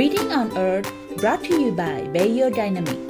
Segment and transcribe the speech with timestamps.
[0.00, 0.88] Reading on Earth
[1.20, 3.00] brought to you by Bayer Dynamic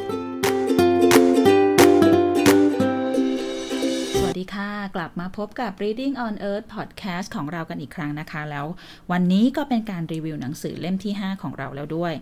[4.14, 8.66] สวัสดีค่ะ กลับมาพบกับ Reading on Earth podcast ของเรากันอีกครั้งนะคะ แล้ว
[9.12, 12.12] วันนี้ก็เป็นการรีวิวหนังสือเล่มที่ 5 ของเราแล้วด้วย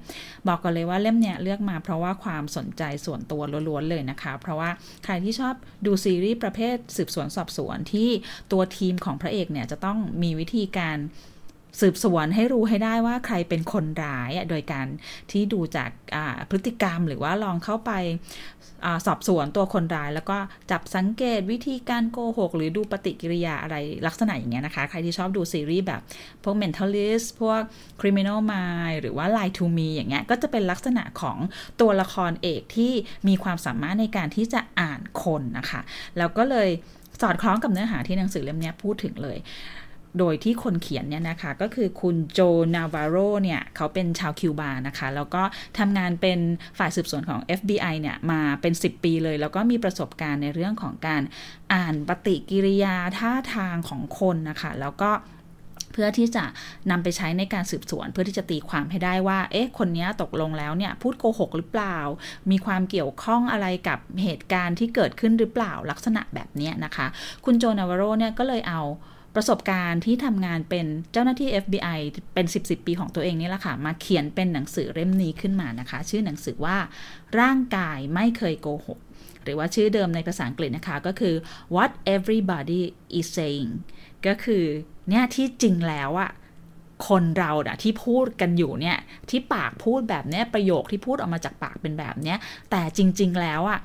[0.49, 4.71] บอกกันเลยว่าเล่มเนี้ยเลือกมาเพราะว่าความสนใจส่วนตัวล้วนๆเลยนะคะ เพราะว่า
[5.05, 5.55] ใครที่ชอบ
[5.87, 8.11] ดูซีรีส์ประเภทสืบสวนสอบสวนที่
[8.53, 10.99] ตัวทีมของพระเอกเนี่ยจะต้องมีวิธีการ
[11.81, 14.87] สืบสวนให้รู้ให้ได้ว่าใครเป็นคนร้ายโดยการ
[15.31, 15.91] ที่ดูจาก
[16.51, 17.93] พฤติกรรมหรือว่าลองเข้าไป
[18.85, 20.39] อสอบสวนตัวคนร้าย แล้วก็
[20.71, 26.01] จับสังเกตวิธีการโกหก หรือดูปฏิกิริยาอะไรลักษณะอย่างเงี้ยนะคะ ใครที่ชอบดูซีรีส์แบบ
[26.45, 27.61] พวก mentalist พวก
[28.01, 31.39] criminal mind หรือว่า lie to me อย่างเงี้ยก็จะเป็นลักษณะของ
[31.81, 32.93] ตัวละครเอกที่
[33.29, 35.81] มีความสามารถในการที่จะอ่านคนนะคะ
[36.19, 36.69] แล้วก็เลย
[37.23, 39.39] สอดคล้องกับเนื้อหาที่หนังสือเล่มนี้พูดถึงเลย
[40.19, 42.41] โดยที่คนเขียนเนี่ยนะคะ ก็คือคุณโจ
[42.75, 45.43] นาวาโรเนี่ย เขาเป็นชาวคิวบานะคะ แล้วก็
[45.79, 46.39] ทำงานเป็น
[46.79, 51.23] ฝ่ายสืบสวนของ FBI เนี่ย มาเป็น 10 ปีเลย แล้วก็มีประสบการณ์ในเรื่องของการ
[51.75, 55.11] อ่านปฏิกิริยาท่าทางของคนนะคะ แล้วก็
[55.93, 56.45] เพื่อที่จะ
[56.91, 61.99] นำไปใช้ในการสืบสวน เพื่อที่จะตีความให้ได้ว่า เอ๊ะ คนนี้ตกลงแล้วเนี่ย พูดโกหกหรือเปล่า
[62.51, 67.07] มีความเกี่ยวข้องอะไรกับเหตุการณ์ที่เกิดขึ้นหรือเปล่าลักษณะแบบนี้นะคะ
[67.45, 68.83] คุณโจนาวาโรเนี่ยก็เลยเอา
[69.35, 71.99] ประสบการณ์ที่ทำงานเป็นเจ้าหน้าที่ FBI
[72.35, 76.77] เป็น 10บสปีของตัวเองนี่แหละค่ะ มาเขียนเป็นหนังสือเล่มนี้ขึ้นมานะคะ ชื่อหนังสือว่า
[77.41, 78.99] ร่างกายไม่เคยโกหก
[79.45, 81.35] หรือว่าชื่อเดิมในภาษาอังกฤษนะคะก็คือ
[81.75, 82.83] what everybody
[83.19, 83.71] is saying
[84.27, 84.65] ก็คือ
[85.09, 86.31] เนี่ยที่จริงแล้วอะ
[87.09, 88.99] คนเราอะที่พูดกันอยู่เนี่ย
[89.31, 92.39] ที่ปากพูดแบบเนี้ยประโยคที่พูดออกมาจากปากเป็นแบบเนี้ย
[92.71, 93.79] แต่จริง ๆ แล้วอะ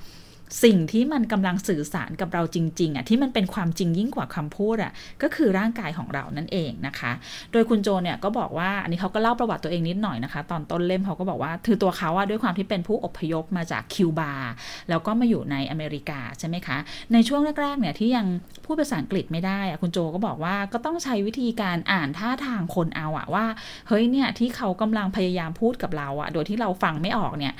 [0.63, 7.11] สิ่งที่มันกำลังสื่อสารกับเราจริง ๆอะที่มันเป็นความจริงยิ่งกว่าคำพูดอะก็คือร่างกายของเรานั่นเองนะคะ
[7.51, 14.33] โดยคุณโจเนี่ยก็บอกว่าอันนี้เขาก็เล่าประวัติตัวเองนิดหน่อยนะคะ ตอนต้นเล่มเขาก็บอกว่าคือตัวเขาอะด้วยความที่เป็นผู้อพยพมาจากคิวบา
[14.89, 16.77] แล้วก็มาอยู่ในอเมริกาใช่ไหมคะ
[17.13, 18.25] ในช่วงแรกๆเนี่ยที่ยัง
[18.65, 23.45] พูดภาษาอังกฤษไม่ได้อะคุณโจก็บอกว่าก็ต้องใช้วิธีการอ่านท่าทางคนเอาอะว่า
[23.87, 27.53] เฮ้ยเนี่ยที่เขากำลังพยายามพูดกับเราอะโดยที่เราฟังไม่ออกเนี่ย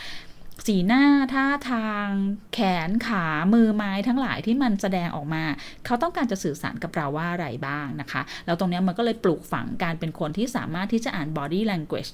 [0.65, 1.03] สีหน้า
[1.33, 2.07] ท่าทาง
[2.53, 5.43] แขนขามือไม้ทั้งหลายที่มันแสดงออกมา
[5.85, 12.11] เขาต้องการจะสื่อสารกับเราว่าอะไรบ้างนะคะ แล้วตรงนี้มันก็เลยปลูกฝังการเป็นคนที่สามารถที่จะอ่าน body language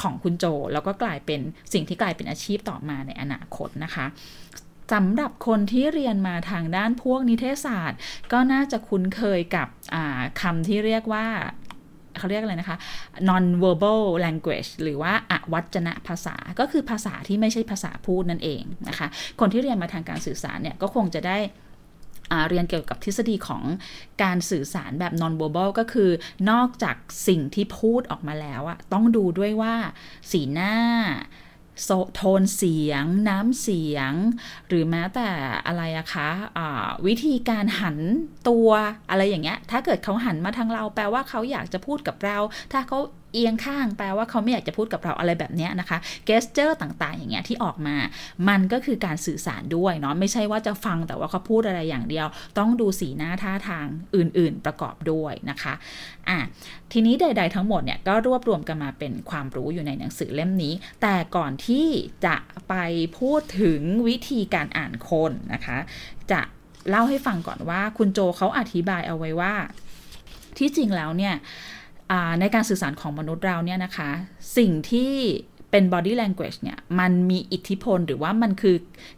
[0.00, 1.40] ของคุณโจ แล้วก็กลายเป็น
[1.72, 4.06] สิ่งที่กลายเป็นอาชีพต่อมาในอนาคตนะคะ
[4.94, 7.98] สำหรับคนที่เรียนมาทางด้านพวกนิเทศศาสตร์
[8.32, 9.68] ก็น่าจะคุ้นเคยกับ
[10.40, 11.26] คำที่เรียกว่า
[12.18, 12.78] เขาเรียกอะไรนะคะ
[13.28, 19.08] non verbal language หรือว่าอวัจนะภาษาก็คือภาษาที่ไม่ใช่ภาษาพูดนั่นเองนะคะ
[19.40, 21.38] คนที่เรียนมาทางการสื่อสารเนี่ยก็คงจะได้
[22.48, 23.62] เรียนเกี่ยวกับทฤษฎีของ
[24.22, 26.10] การสื่อสารแบบ non verbal ก็คือ
[26.50, 26.96] นอกจาก
[27.28, 29.74] สิ่งที่พูดออกมาแล้วอะต้องดูด้วยว่า
[30.32, 30.74] สีหน้า
[32.16, 34.12] โทนเสียง น้ำเสียง
[34.68, 35.28] หรือแม้แต่
[35.66, 36.68] อะไรอะคะะ
[37.06, 37.98] วิธีการหัน
[38.48, 38.68] ตัว
[39.10, 42.38] อะไรอย่างเงี้ยถ้าเกิดเขาหันมาทางเราแปลว่าเขาอยากจะพูดกับเรา
[42.72, 42.98] ถ้าเขา
[43.32, 47.96] เอียงข้างแปลว่าเขาไม่อยากจะพูดกับเราอะไรแบบนี้นะคะเกสเจอร์ต่างๆ อย่างเงี้ยที่ออกมา
[48.48, 52.26] มันก็คือการสื่อสารด้วยเนาะไม่ใช่ว่าจะฟังแต่ว่าเขาพูดอะไรอย่างเดียว
[52.58, 53.86] ต้องดูสีหน้าท่าทาง
[54.16, 55.74] อื่น ๆ ประกอบด้วยนะคะ
[56.28, 56.38] อะ
[56.92, 60.72] ทีนี้ใด ๆ ทั้งหมดเนี่ยก็รวบรวมกันมาเป็นความรู้อยู่ในหนังสือเล่มนี้
[61.02, 61.86] แต่ก่อนที่
[62.26, 62.36] จะ
[62.68, 62.74] ไป
[63.18, 65.78] พูดถึงวิธีการอ่านคนนะคะ
[66.32, 66.40] จะ
[66.90, 69.54] เล่าให้ฟังก่อนว่าคุณโจเขาอธิบายเอาไว้ว่า
[70.58, 71.34] ที่จริงแล้วเนี่ย
[72.40, 74.10] ในการสื่อสารของมนุษย์เราเนี่ยนะคะ
[74.56, 75.12] สิ่งที่
[75.70, 78.76] เป็น body language เนี่ย มันมีอิทธิพลหรือว่ามันคือ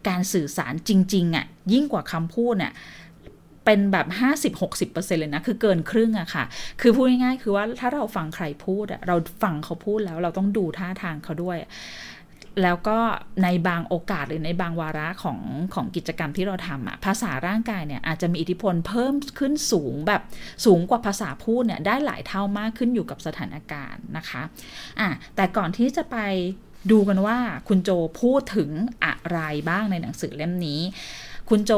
[0.08, 2.72] การสื่อสารจริง ๆอะ่ะ ยิ่งกว่าคำพูดเนี่ย
[3.64, 4.06] เป็นแบบ
[4.60, 6.44] 50-60%เลยนะ คือเกินครึ่งอะค่ะ
[6.80, 11.58] คือพูดง่ายๆ คือว่าถ้าเราฟังใครพูดอะเราฟังเขาพูดแล้วเราต้องดูท่าทางเขาด้วย
[12.62, 12.98] แล้วก็
[13.42, 15.38] ในบางโอกาสหรือในบางวาระของ
[15.74, 20.22] ของกิจกรรมที่เราทำอะภาษาร่างกายเนี่ยอาจจะมีอิทธิพลเพิ่มขึ้นสูงแบบ
[20.64, 24.42] สูงกว่าภาษาพูดเนี่ยได้หลายเท่ามากขึ้นอยู่กับสถานการณ์นะคะ
[25.00, 26.16] อะแต่ก่อนที่จะไป
[26.90, 27.38] ดูกันว่า
[27.68, 28.70] คุณโจพูดถึง
[29.04, 30.80] อะไรบ้างในหนังสือเล่มนี้
[31.48, 31.72] คุณโจ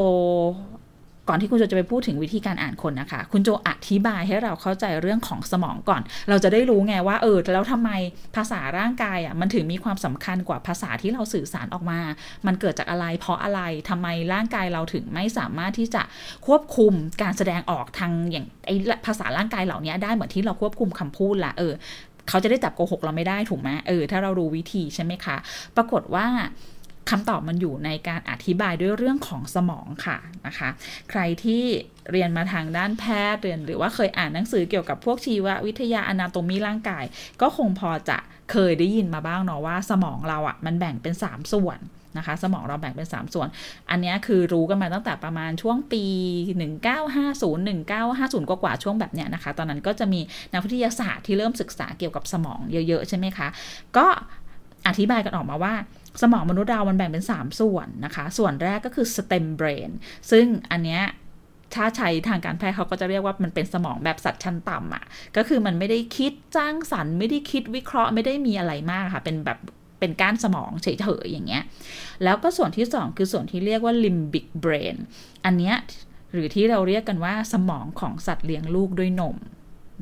[1.33, 7.91] ก่อนที่คุณโจจะไปพูดถึงวิธีการอ่านคนนะคะ คุณโจอธิบายให้เราเข้าใจเรื่องของสมองก่อน เราจะได้รู้ไงว่าเออแล้วทำไม
[8.37, 12.01] ภาษาร่างกายอะมันถึงมีความสำคัญกว่าภาษาที่เราสื่อสารออกมา
[12.47, 16.03] มันเกิดจากอะไร เพราะอะไรทำไมร่างกายเราถึงไม่สามารถที่จะ
[16.47, 16.93] ควบคุม
[17.23, 18.71] การแสดงออกทางอย่างไอ
[19.07, 21.75] ภาษาร่างกายเหล่านี้ได้เหมือนที่เราควบคุมคำพูดละเออ
[22.29, 25.37] เขาจะได้จับโกหกเราไม่ได้ถูกไหมเออถ้าเรารู้วิธีใช่ไหมคะ
[25.77, 26.27] ปรากฏว่า
[27.11, 30.69] คำตอบมันอยู่ในการอธิบายด้วยเรื่องของสมองค่ะนะคะ
[31.11, 31.63] ใครที่
[32.11, 37.05] เรียนมาทางด้านแพทย์เรียนหรือว่าเคยอ่านหนังสือเกี่ยวกับพวกชีววิทยาอนาโตมีร่างกาย
[37.41, 38.19] ก็คงพอจะ
[38.53, 41.79] เคยได้ยินมาบ้างเนาะว่าสมองเราอะ่ะมันแบ่งเป็น 3 ส่วน
[42.19, 43.49] นะคะสมองเราแบ่งเป็น 3 ส่วน
[43.91, 46.05] อันนี้คือรู้กันมาตั้งแต่ประมาณช่วงปี
[46.83, 47.57] 1950
[47.91, 50.21] 1950 กว่าๆช่วงแบบเนี้ยนะคะ ตอนนั้นก็จะมี
[50.53, 53.49] นักวิทยาศาสตร์ที่เริ่มศึกษาเกี่ยวกับสมองเยอะๆ ใช่ไหมคะ
[53.97, 54.07] ก็
[54.89, 55.75] อธิบายกันออกมาว่า
[56.23, 59.91] สมองมนุษย์เรามันแบ่งเป็น 3 ส่วนนะคะ ส่วนแรกก็คือ stem brain
[60.31, 61.03] ซึ่งอันเนี้ย
[61.75, 65.05] ถ้าใช้ทางการแพทย์เขาก็จะเรียกว่ามันเป็นสมองแบบสัตว์ชั้นต่ำอะ่ะ
[65.37, 69.59] ก็คือมันไม่ได้คิดจ้างสรรไม่ได้คิดวิเคราะห์ไม่ได้มีอะไรมากค่ะ เป็นแบบ
[70.01, 71.63] เป็นก้านสมองเฉยๆอย่างเงี้ย
[72.25, 74.97] แล้วก็ส่วนที่ 2 คือส่วนที่เรียกว่า limbic brain
[75.45, 75.77] อันเนี้ย
[76.33, 79.37] หรือที่เราเรียกกันว่าสมองของสัตว์เลี้ยงลูกด้วยนม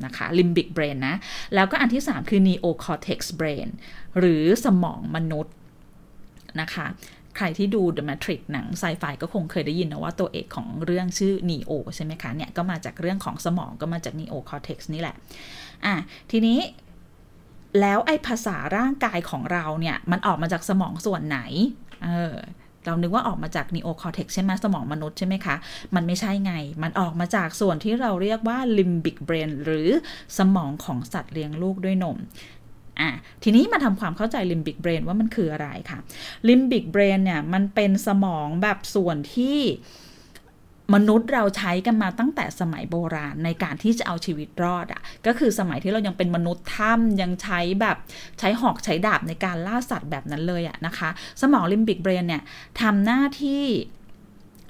[0.05, 1.15] นะคะ limbic brain นะ
[1.55, 3.67] แล้วก็อันที่ 3 คือ neocortex brain
[4.19, 5.53] หรือสมองมนุษย์
[6.61, 6.87] นะคะ
[7.37, 15.15] ใครที่ดู The Matrix หนังไซไฟก็คงเคยได้ยินนะว่าตัวเอกของเรื่องชื่อ Neo ใช่ไหมคะ เนี่ย ก็มาจากเรื่องของสมองก็มาจาก Neocortex นี่แหละ
[15.85, 15.95] อะ
[16.31, 16.59] ทีนี้
[17.81, 21.39] แล้วไอ้ภาษาร่างกายของเราเนี่ย มันออกมาจากสมองส่วนไหน
[22.03, 22.37] เออ
[22.85, 25.55] เรานึกว่าออกมาจาก neocortex ใช่ไหมสมองมนุษย์ใช่ไหมคะ
[25.95, 26.53] มันไม่ใช่ไง
[26.83, 29.89] มันออกมาจากส่วนที่เราเรียกว่า limbic brain หรือ
[30.37, 32.17] สมองของสัตว์เลี้ยงลูกด้วยนม
[33.01, 33.13] อะ
[33.43, 35.99] ทีนี้มาทำความเข้าใจ limbic brain ว่ามันคืออะไรค่ะ
[36.47, 39.59] limbic brain เนี่ยมันเป็นสมองแบบส่วนที่
[40.97, 47.97] มนุษย์เราใช้กันมาตั้งแต่สมัยโบราณในการที่จะเอาชีวิตรอดอะ่ะก็คือสมัยที่เรายังเป็นมนุษย์ถ้ำยังใช้แบบ
[48.39, 51.09] ใช้หอกใช้ดาบในการล่าสัตว์แบบนั้นเลยอะนะคะ
[51.41, 52.43] สมองลิมบิกเบรนเนี่ย
[52.81, 53.63] ทำหน้าที่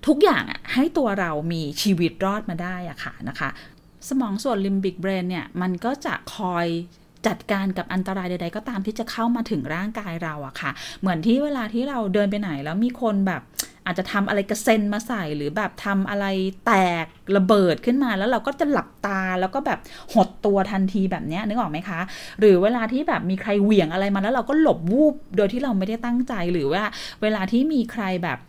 [0.08, 3.50] ทุกอย่างอะให้ตัวเรามีชีวิตรอดมาได้อะค่ะนะคะ
[4.10, 6.68] สมองส่วน limbic brain เนี่ยมันก็จะคอย
[7.28, 13.42] จัดการกับอันตรายใด ๆ ก็ตามที่จะเข้ามาถึงร่างกายเราอะค่ะ เหมือนที่เวลาที่เราเดินไปไหนแล้วมีคนแบบ
[13.86, 16.26] อาจจะทำอะไรกระเซ็นมาใส่หรือแบบทำอะไร
[16.66, 16.74] แต
[17.04, 19.80] กระเบิดขึ้นมาแล้วเราก็จะหลับตาแล้วก็แบบ
[20.14, 22.00] หดตัวทันทีแบบนี้นึกออกไหมคะ
[22.40, 26.84] หรือเวลาที่แบบมีใครเหวี่ยงอะไรมาแล้วเราก็หลบวูบโดยที่เราไม่ได้ตั้งใจหรือว่า
[27.22, 28.40] เวลาที่มีใครแบบ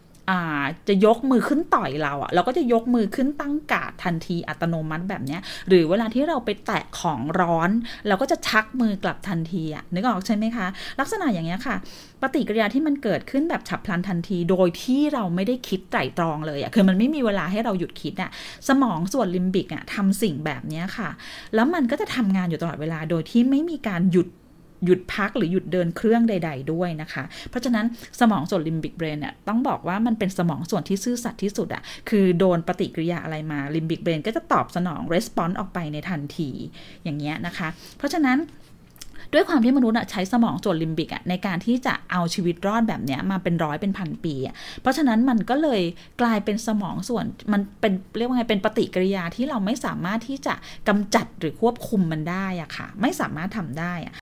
[0.88, 5.38] จะยกมือขึ้นต่อยเราอะเราก็จะยกมือขึ้นตั้งกาดทันทีอัตโนมัติแบบนี้
[5.68, 7.70] หรือเวลาที่เราไปแตะของร้อน
[8.08, 10.66] เราก็จะชักมือกลับทันทีอะนึกออกใช่ไหมคะ
[11.00, 11.76] ลักษณะอย่างเงี้ยค่ะ
[12.22, 18.30] ปฏิกิริยาที่มันเกิดขึ้นแบบฉับพลันทันที โดยที่เราไม่ได้คิดไตร่ตรองเลยอะคือมันไม่มีเวลาให้เราหยุดคิดอะ
[18.68, 21.08] สมองส่วนลิมบิกอะทำสิ่งแบบนี้ค่ะ
[21.54, 24.28] แล้วมันก็จะทำงานอยู่ตลอดเวลาโดยที่ไม่มีการหยุด
[24.84, 27.86] หยุดพักหรือหยุดเดินเครื่องใด ๆ ด้วยนะคะ เพราะฉะนั้น
[28.20, 36.50] สมองส่วน limbic brain เนี่ยต้องบอกว่ามันเป็นสมองส่วนที่ซื่อสัตย์ที่สุดอะคือโดนปฏิกิริยาอะไรมา limbic brain ก็จะตอบสนอง response ออกไปในทันที
[37.04, 37.68] อย่างเงี้ยนะคะ
[37.98, 38.38] เพราะฉะนั้น
[39.34, 44.34] ด้วยความที่มนุษย์ใช้สมองส่วนลิมบิกในการที่จะเอาชีวิตรอดแบบนี้มาเป็นร้อยเป็นพันปี
[44.80, 45.82] เพราะฉะนั้นมันก็เลย
[46.20, 50.54] กลายเป็นสมองส่วนมันเป็นเรียกว่าไงเป็นปฏิกิริยาที่เราไม่สามารถที่จะ
[50.88, 54.21] กำจัดหรือควบคุมมันได้อะค่ะ ไม่สามารถทำได้อะ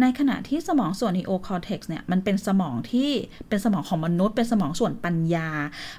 [0.00, 3.10] ในขณะที่สมองส่วน neocortex เนี่ยมันเป็นสมองที่
[3.48, 5.48] เป็นสมองของมนุษย์ เป็นสมองส่วนปัญญา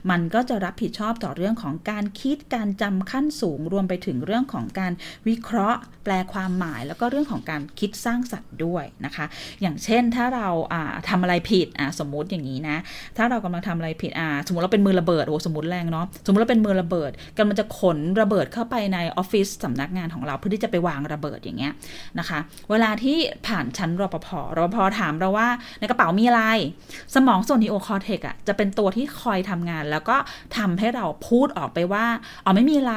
[0.10, 4.92] มันก็จะรับผิดชอบต่อเรื่องของการคิดการจำขั้นสูง รวมไปถึงเรื่องของการ
[5.28, 9.26] วิเคราะห์ แปลความหมาย แล้วก็เรื่องของการคิดสร้างสรรค์ด้วยนะคะ
[9.62, 10.48] อย่างเช่นถ้าเรา
[11.10, 11.68] ทำอะไรผิด
[12.00, 12.78] สมมุติอย่างนี้นะ
[13.18, 14.12] ถ้าเรากำลังทำอะไรผิด
[14.48, 21.74] สมมติเราเป็นมือระเบิดโอ้สมมติแรงเนาะสมมติเราเป็นมือระเบิดกำลังจะขนระเบิดเข้าไปในออฟฟิศสำนักงานของเราเพื่อที่จะไปวางระเบิดอย่างเงี้ย
[22.20, 22.40] นะคะ
[22.72, 24.28] เวลาที่ผ่านชั้นรปภ
[24.58, 25.48] รปภถามเราว่า
[25.80, 26.44] ในกระเป๋ามีอะไร
[27.16, 30.18] สมองส่วน neocortex อะจะเป็นตัวที่คอยทำงาน แล้วก็
[30.58, 32.06] ทำให้เราพูดออกไปว่า
[32.44, 32.96] อ๋อไม่มีอะไร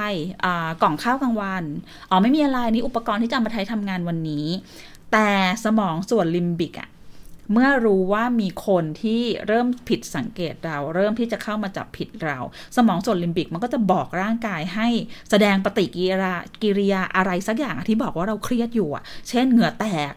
[0.83, 1.65] กล่องข้าวกลางวัน
[2.11, 4.47] อ๋อไม่มีอะไรนี่อุปกรณ์ที่จะมาใช้ทำงานวันนี้
[5.13, 5.29] แต่
[5.65, 6.91] สมองส่วนลิมบิกอะ
[7.55, 12.39] เมื่อรู้ว่ามีคนที่เริ่มผิดสังเกตเรา เริ่มที่จะเข้ามาจับผิดเรา
[12.77, 14.89] สมองส่วนลิมบิกมันก็จะบอกร่างกายให้
[15.31, 20.15] แสดงปฏิกิริยากิริยาอะไรสักอย่างที่บอกว่าเราเครียดอยู่อะ เช่นเหงื่อแตก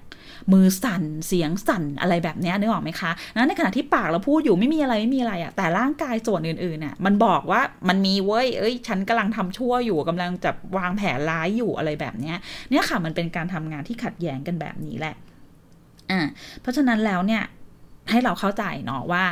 [0.52, 12.34] มือสั่นเสียงสั่นอะไรแบบนี้นึกออกไหมคะนะในขณะที่ปากเราพูดอยู่ไม่มีอะไรไม่มีอะไรอะแต่ร่างกายส่วนอื่นๆน่ะมันบอกว่ามันมีเว้ยเอ้ย ฉันกำลังทำชั่วอยู่กำลังจะวางแผนร้ายอยู่อะไรแบบนี้
[12.70, 15.16] เนี่ยค่ะมันเป็นการทำงานที่ขัดแย้งกันแบบนี้แหละ
[16.12, 16.22] อ่า
[16.62, 17.44] เพราะฉะนั้นแล้วเนี่ย
[18.10, 19.26] ให้เราเข้าใจเนาะว่า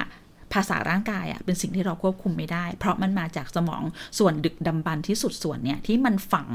[0.54, 3.84] ภาษาร่างกายอะ่ะเป็นสิ่งที่เราควบคุมไม่ได้ เพราะมันมาจากสมอง
[4.20, 6.50] ส่วนดึกดำบรรที่สุดส่วนเนี่ยที่มันฝัง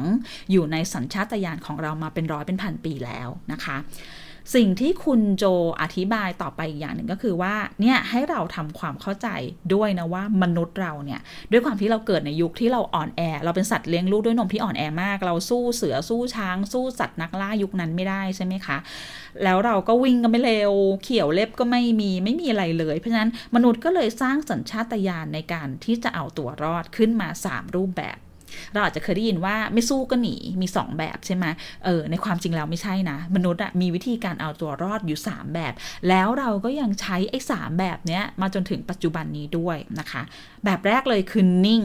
[0.51, 3.77] อยู่ในสัญชาตญาณของเรามาเป็นร้อยเป็นพันปีแล้วนะคะ
[4.55, 5.45] สิ่งที่คุณโจ
[5.81, 9.29] อธิบายต่อไปอีกอย่างหนึ่งก็คือว่าเนี่ยให้เราทำความเข้าใจ
[9.75, 18.79] ด้วยนะว่ามนุษย์เราเนี่ยด้วยความที่เราเกิดในยุคที่เราอ่อนแอ เราเป็นสัตว์เลี้ยงลูกด้วยนมที่อ่อนแอมาก เราสู้เสือสู้ช้าง สู้สัตว์นักล่ายุคนั้นไม่ได้ใช่ไหมคะ
[19.45, 20.73] แล้วเราก็วิ่งก็ไม่เร็ว
[21.03, 28.19] เขี่ยวเล็บก็ไม่มีไม่มีอะไรเลย เพราะฉะนั้นมนุษย์ก็เลยสร้างสัญชาตญาณในการที่จะเอาตัวรอดขึ้นมา 3 รูปแบบ
[28.73, 31.45] เราอาจจะเคยได้ยินว่าไม่สู้ก็หนีมี 2 แบบใช่ไหม
[31.85, 35.73] เออในความจริงแล้วไม่ใช่นะ มนุษย์อะมีวิธีการเอาตัวรอดอยู่ 3 แบบ
[36.09, 40.23] แล้วเราก็ยังใช้ไอ้สแบบเนี้ยมาจนถึงปัจจุบันนี้ด้วยนะคะ
[40.65, 41.83] แบบแรกเลยคือนิ่ง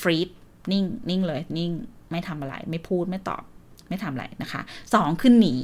[0.00, 0.28] ฟรีด
[0.72, 1.70] นิ่งนิ่งเลยนิ่ง
[2.10, 3.42] ไม่ทำอะไร ไม่พูดไม่ตอบ
[3.88, 4.60] ไม่ทำอะไรนะคะ
[4.94, 5.56] สองคือหนี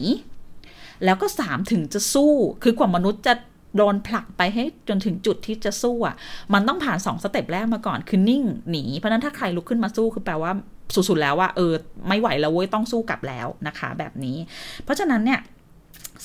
[1.04, 3.34] แล้วก็สามถึงจะสู้คือกว่ามนุษย์จะ
[3.76, 6.16] โดนผลักไปให้จนถึงจุดที่จะสู้อะ
[6.54, 10.52] มันต้องผ่านสองสเต็ปแรกมาก่อนคือนิ่งหนี เพราะนั้นถ้าใครลุกขึ้นมาสู้คือแปลว่า
[10.94, 11.72] สุดๆแล้วว่าเออ
[12.08, 14.36] ไม่ไหวแล้วเว้ยต้องสู้กลับแล้วนะคะ แบบนี้
[14.84, 15.40] เพราะฉะนั้นเนี่ย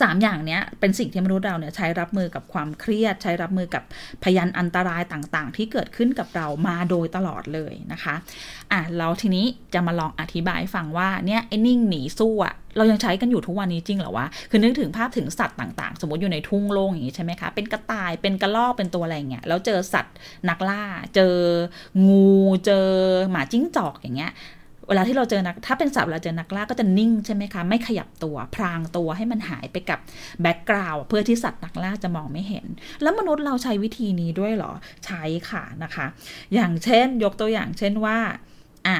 [0.01, 3.83] สามอย่างเนี้ยเป็นสิ่งที่มนุษย์เราเนี่ยใช้รับมือกับความเครียด ใช้รับมือกับ
[4.23, 8.15] พยันอันตรายต่างๆ ที่เกิดขึ้นกับเรามาโดยตลอดเลยนะคะ
[8.71, 20.15] อะเราทีนี้จะมาลองอธิบายฟังว่าเนี่ยไอ้นิ่งหนีสู้อะเรายังใช้กันอยู่ทุกวันนี้จริงเหรอวะ คือนึกถึงภาพถึงสัตว์ต่างๆ สมมติอยู่ในทุ่งโล่งอย่างนี้ใช่ไหมคะ เป็นกระต่าย เป็นกระรอก เป็นตัวอะไรเงี้ย แล้วเจอสัตว์
[20.49, 20.83] นักล่า
[21.15, 21.35] เจอ
[22.07, 22.29] งู
[22.65, 22.87] เจอ
[23.31, 24.31] หมาจิ้งจอกอย่างเงี้ย
[24.89, 29.99] เวลาที่เราเจอนัก ถ้าเป็นสัตว์เวลาเจอนักล่าก็จะนิ่งใช่ไหมคะ ไม่ขยับตัว พรางตัวให้มันหายไปกับ
[30.41, 32.65] แบ็กกราวด์เพื่อที่สัตว์นักล่าจะมองไม่เห็น
[33.01, 34.71] แล้วมนุษย์เราใช้วิธีนี้ด้วยหรอ
[35.05, 36.05] ใช้ค่ะนะคะ
[36.53, 38.17] อย่างเช่น ยกตัวอย่างเช่นว่า
[38.87, 38.97] อ่า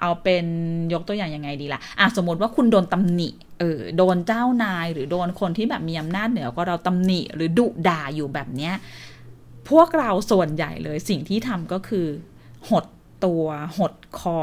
[0.00, 0.46] เอาเป็น
[0.92, 3.28] ยกตัวอย่างยังไงดีละ่ะ อะสมมติว่าคุณโดนตำหนิ
[3.58, 8.74] เออ โดนเจ้านายหรือโดนคนที่แบบมีอำนาจเหนือก็เราตำหนิหรือดุด่าอยู่แบบเนี้ย
[9.70, 12.06] พวกเราส่วนใหญ่เลยสิ่งที่ทำก็คือ
[12.68, 12.84] หด
[13.24, 13.44] ตัว
[13.78, 14.40] หดคอ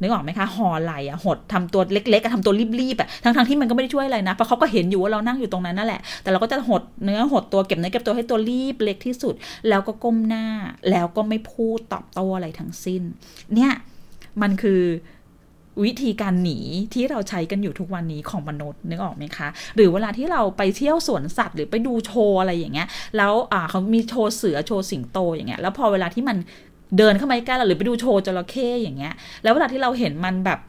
[0.00, 9.34] นึกออกไหมคะหอไหลอะหดทำตัวเล็กๆทำตัวรีบๆอะทั้งๆที่มันก็ไม่ได้ช่วยอะไรนะเพราะเขาก็เห็นอยู่ว่าเรานั่งอยู่ตรงนั้นนั่นแหละ แต่เราก็จะหดเนื้อหดตัวเก็บเนื้อเก็บตัวให้ตัวรีบเล็กที่สุด
[9.68, 10.46] แล้วก็ก้มหน้า
[10.90, 13.02] แล้วก็ไม่พูดตอบโต้อะไรทั้งสิ้น
[13.54, 13.72] เนี่ย
[14.42, 14.82] มันคือ
[15.84, 16.58] วิธีการหนี
[16.94, 23.32] ที่เราใช้กันอยู่ทุกวันนี้ของมนุษย์นึกออกไหมคะ หรือเวลาที่เราไปเที่ยวสวนสัตว์ หรือไปดูโชว์อะไรอย่างเงี้ย แล้ว
[23.70, 26.36] เขามีโชว์เสือโชว์สิงโตอย่างเงี้ยแล้วพอเวลาที่มัน
[26.98, 30.60] เดินเข้ามาใกล้เราหรือไปดูโชว์จระเข้อย่างเงี้ย แล้วเวลาที่เราเห็นมันแบบ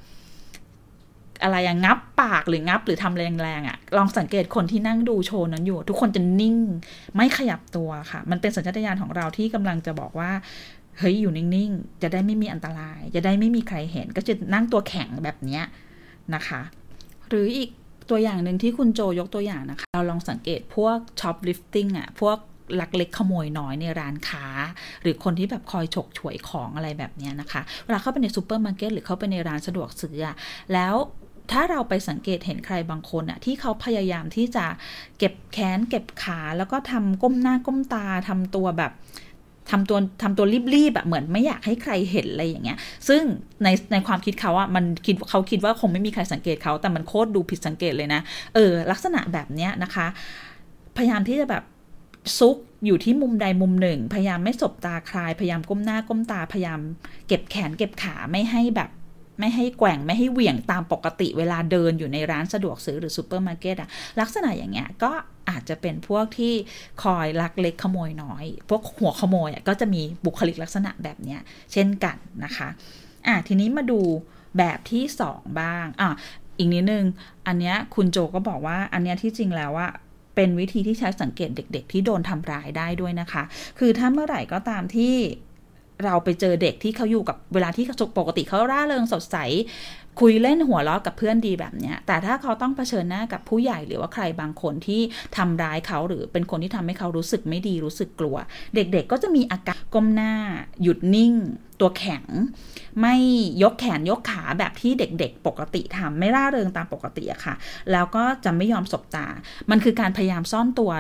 [1.44, 6.56] อะไรอะงับปากหรืองับหรือทำแรงๆอะลองสังเกตคนที่นั่งดูโชว์นั้นอยู่ ทุกคนจะนิ่ง
[7.16, 10.32] ไม่ขยับตัวค่ะ มันเป็นสัญชาตญาณของเราที่กำลังจะบอกว่า
[11.00, 15.64] เฮ้ยอยู่นิ่งๆ จะได้ไม่มีอันตราย จะได้ไม่มีใครเห็น ก็จะนั่งตัวแข็งแบบเนี้ย
[16.36, 16.62] นะคะ
[17.30, 17.70] หรืออีก
[18.10, 22.38] ตัวอย่างหนึ่งที่คุณโจยกตัวอย่างนะคะ เราลองสังเกตพวก shoplifting อะ พวก
[22.80, 24.46] ลักเล็กขโมยน้อยในร้านค้า
[25.02, 30.16] หรือคนที่แบบคอยฉกฉวยของอะไรแบบนี้นะคะเวลาเข้าไปในซูเปอร์มาร์เก็ตหรือเข้าไปในร้านสะดวกซื้อ
[30.74, 30.96] แล้ว
[31.52, 34.66] ถ้าเราไปสังเกตเห็นใครบางคนอะที่เขาพยายามที่จะ
[35.18, 38.92] เก็บแขนเก็บขาแล้วก็ทำก้มหน้าก้มตาทำตัวแบบ
[39.72, 43.22] ทำตัวทำตัวรีบๆแบบเหมือนไม่อยากให้ใครเห็นอะไรอย่างเงี้ย ซึ่ง
[43.64, 48.22] ในในความคิดเขาอะมันคิดเขาคิดว่าคงไม่มีใครสังเกตเขาแต่มันโคตรดูผิดสังเกตเลยนะ
[48.54, 50.08] เออ ลักษณะแบบเนี้ยนะคะ
[50.98, 51.64] พยายามที่จะแบบ
[52.38, 56.80] ซุกอยู่ที่มุมใดมุมหนึ่ง พยายามไม่สบตาใครพยายามก้มหน้าก้มตาพยายาม
[57.28, 58.90] เก็บแขนเก็บขาไม่ให้แบบ
[59.40, 65.12] ไม่ให้แกว่งไม่ให้เหวี่ยงตามปกติเวลาเดินอยู่ในร้านสะดวกซื้อหรือซูเปอร์มาร์เก็ตอะลักษณะอย่างเงี้ยก็
[65.50, 66.54] อาจจะเป็นพวกที่
[67.04, 71.40] คอยลักเล็กขโมยน้อย พวกหัวขโมยก็จะมีบุคลิกลักษณะแบบเนี้ย
[71.74, 72.68] เช่นกันนะคะ
[73.28, 74.00] อะทีนี้มาดู
[74.58, 76.10] แบบที่ 2 บ้างอะ
[76.58, 77.06] อีกนิดนึง
[77.48, 79.88] อันเนี้ยคุณโจก็บอกว่าอันเนี้ยที่จริงแล้วว่า
[80.42, 83.44] เป็นวิธีที่ใช้สังเกตเด็ก ๆ ที่โดนทำร้ายได้ด้วยนะคะ
[83.80, 85.16] คือถ้าเมื่อไหร่ก็ตามที่
[86.04, 87.86] เราไปเจอเด็กที่เขาอยู่กับเวลาที่
[88.18, 89.38] ปกติเขาร่าเริงสดใส
[90.20, 95.02] คุยเล่นหัวเราะกับเพื่อนดีแบบนี้แต่ถ้าเขาต้องเผชิญหน้ากับผู้ใหญ่หรือว่าใครบางคนที่
[95.38, 98.38] ทำร้ายเขาหรือเป็นคนที่ทำให้เขารู้สึกไม่ดีรู้สึกกลัว
[98.76, 100.34] เด็กๆก็จะมีอาการก้มหน้า
[100.82, 101.34] หยุดนิ่ง
[101.80, 102.24] ตัวแข็ง
[103.02, 103.16] ไม่
[103.64, 107.56] ยกแขนยกขาแบบที่เด็กๆ ปกติทำไม่ร่าเริงตามปกติอะค่ะ
[107.92, 109.28] แล้วก็จะไม่ยอมสบตา
[109.72, 110.92] มันคือการพยายามซ่อนตัว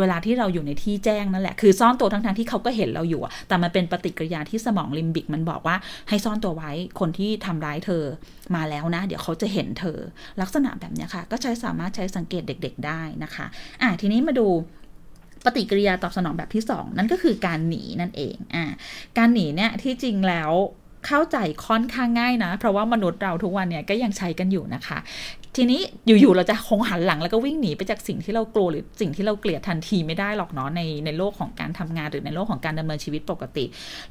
[0.00, 5.76] เวลาที่เราอยู่ในที่แจ้งนั่นแหละ คือซ่อนตัวทั้งๆทที่เขาก็เห็นเราอยู่ แต่มันเป็นปฏิกิริยาที่สมองลิมบิกมันบอกว่า
[6.08, 8.04] ให้ซ่อนตัวไว้คนที่ทำร้ายเธอ
[8.54, 9.98] มาแล้วนะ เดี๋ยวเขาจะเห็นเธอ
[10.40, 13.46] ลักษณะแบบนี้ค่ะ ก็ใช้สามารถใช้สังเกตเด็ก ๆ ได้นะคะ
[13.82, 14.46] อะทีนี้มาดู
[15.44, 18.64] ปฏิกิริยาตอบสนองแบบที่ 2 นั่นก็คือการหนีนั่นเองอ่า
[19.18, 20.50] การหนีเนี่ยที่จริงแล้ว
[21.06, 24.98] เข้าใจค่อนข้างง่ายนะ เพราะว่ามนุษย์เราทุกวันเนี่ยก็ยังใช้กันอยู่นะคะ
[25.56, 33.64] ทีนี้อยู่ๆเราจะคงหันหลังแล้วก็วิ่งหนีไปจากสิ่งที่เรากลัวหรือสิ่งที่เราเกลียดทันทีไม่ได้หรอกเนาะในในโลกของการทำงานหรือในโลกของการดำเนินชีวิตปกติ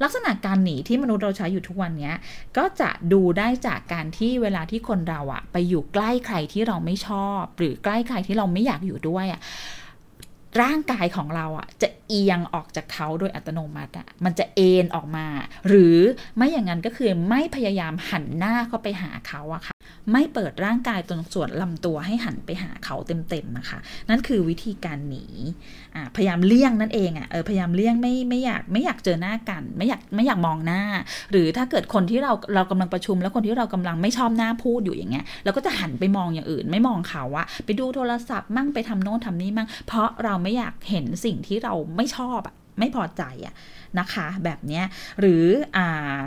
[0.04, 2.12] ลักษณะการหนีที่มนุษย์เราใช้อยู่ทุกวันนี้
[2.58, 9.42] ก็จะดูได้จากการที่เวลาที่คนเราอะไปอยู่ใกล้ใครที่เราไม่ชอบ หรือใกล้ใครที่เราไม่อยากอยู่ด้วยอะ
[10.62, 15.28] ร่างกายของเราอะจะ เอียงออกจากเขาโดยอัตโนมัติอะมันจะเอ็นออกมา
[15.68, 15.98] หรือ
[16.36, 19.76] ไม่อย่างนั้นก็คือไม่พยายามหันหน้าเข้าไปหาเขาอะค่ะ
[20.12, 22.96] ไม่เปิดร่างกายตรงส่วนลำตัวให้หันไปหาเขา
[23.30, 25.26] เต็มๆนะคะ นั่นคือวิธีการหนี
[25.96, 30.82] อ่าพยายามเลี่ยงนั่นเองอะ่ะเออพยายามเลี่ยงไม่ไม่อยากไม่อยากเจอหน้ากัน ไม่อยากไม่อยากมองหน้า
[31.32, 43.54] หรือถ้าเกิดคนที่เราเรากำลังประชุม แล้วคนที่เรากำลังไม่ชอบหน้าพูดอยู่อย่างเงี้ยเราก็จะหันไปมองอย่างอื่น ไม่มองเขาอะไปดูโทรศัพท์มั่งไปทำโน้นทำนี่มั่งเพราะเราไม่อยากเห็นสิ่งที่เราไไม่ชอบอะไม่พอใจอะ
[44.00, 44.86] นะคะ แบบเนี้ย
[45.20, 45.46] หรือ
[45.78, 46.18] อ่า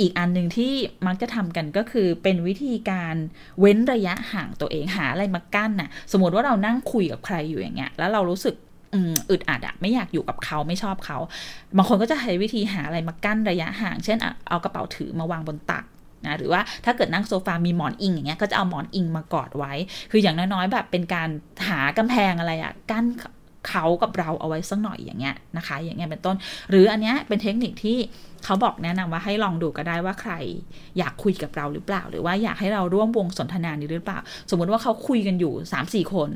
[0.00, 0.72] อีกอันหนึ่งที่
[1.06, 3.16] มักจะทำกันก็คือเป็นวิธีการ
[3.60, 8.54] เว้นระยะห่างตัวเองหาอะไรมากั้นน่ะ สมมติว่าเรานั่งคุยกับใครอยู่อย่างเงี้ย แล้วเรารู้สึก
[9.30, 11.18] อึดอัดอะไม่อยากอยู่กับเขาไม่ชอบเขา
[11.76, 15.84] บางคนก็จะใช้วิธีหาอะไรมากั้นระยะห่าง เช่นเอากระเป๋าถือมาวางบนตัก
[16.26, 19.72] นะหรือว่าถ้าเกิดนั่งโซฟา มีหมอนอิงอย่างเงี้ยก็จะเอาหมอนอิงมากอดไว้
[20.10, 21.28] คืออย่างน้อยๆแบบเป็นการ
[21.68, 23.04] หากำแพงอะไรอะกั้น
[23.68, 26.36] เขากับเราเอาไว้สักหน่อยอย่างเงี้ยนะคะ อย่างเงี้ยเป็นต้น
[26.70, 27.98] หรืออันเนี้ยเป็นเทคนิคที่
[28.44, 30.32] เขาบอกแนะนำว่าให้ลองดูก็ได้ว่าใคร
[30.98, 34.18] อยากคุยกับเราหรือเปล่า หรือว่าอยากให้เราร่วมวงสนทนานี้หรือเปล่า
[34.50, 36.30] สมมุติว่าเขาคุยกันอยู่3ามสี่คน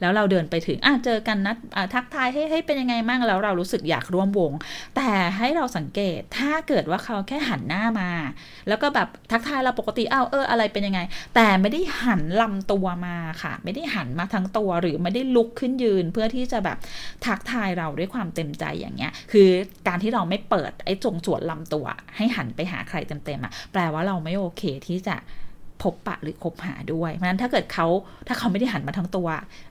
[0.00, 1.56] แล้วเราเดินไปถึงอะเจอกันนัด
[1.94, 4.52] ทักทายให้ให้เป็นยังไงมั่งแล้วเรารู้สึกอยากร่วมวง
[4.96, 8.10] แต่ให้เราสังเกตถ้าเกิดว่าเขาแค่หันหน้ามา
[8.68, 11.00] แล้วก็แบบทักทายเราปกติอ้าวเอออะไรเป็นยังไง
[11.34, 16.78] แต่ไม่ได้หันลำตัวมาค่ะ ไม่ได้หันมาทั้งตัวหรือไม่ได้ลุกขึ้นยืนเพื่อที่จะแบบ
[17.26, 19.48] ทักทายเราด้วยความเต็มใจอย่างเงี้ย คือ
[19.88, 21.86] การที่เราไม่เปิดไอ้จงส่วนลำตัว
[22.16, 25.16] ให้หันไปหาใครเต็มๆอะแปลว่าเราไม่โอเคที่จะ
[25.82, 27.86] พบปะหรือคบหาด้วยเพราะนั้นถ้าเกิดเขา
[28.28, 29.28] ถ้าเขาไม่ได้หันมาทั้งตัว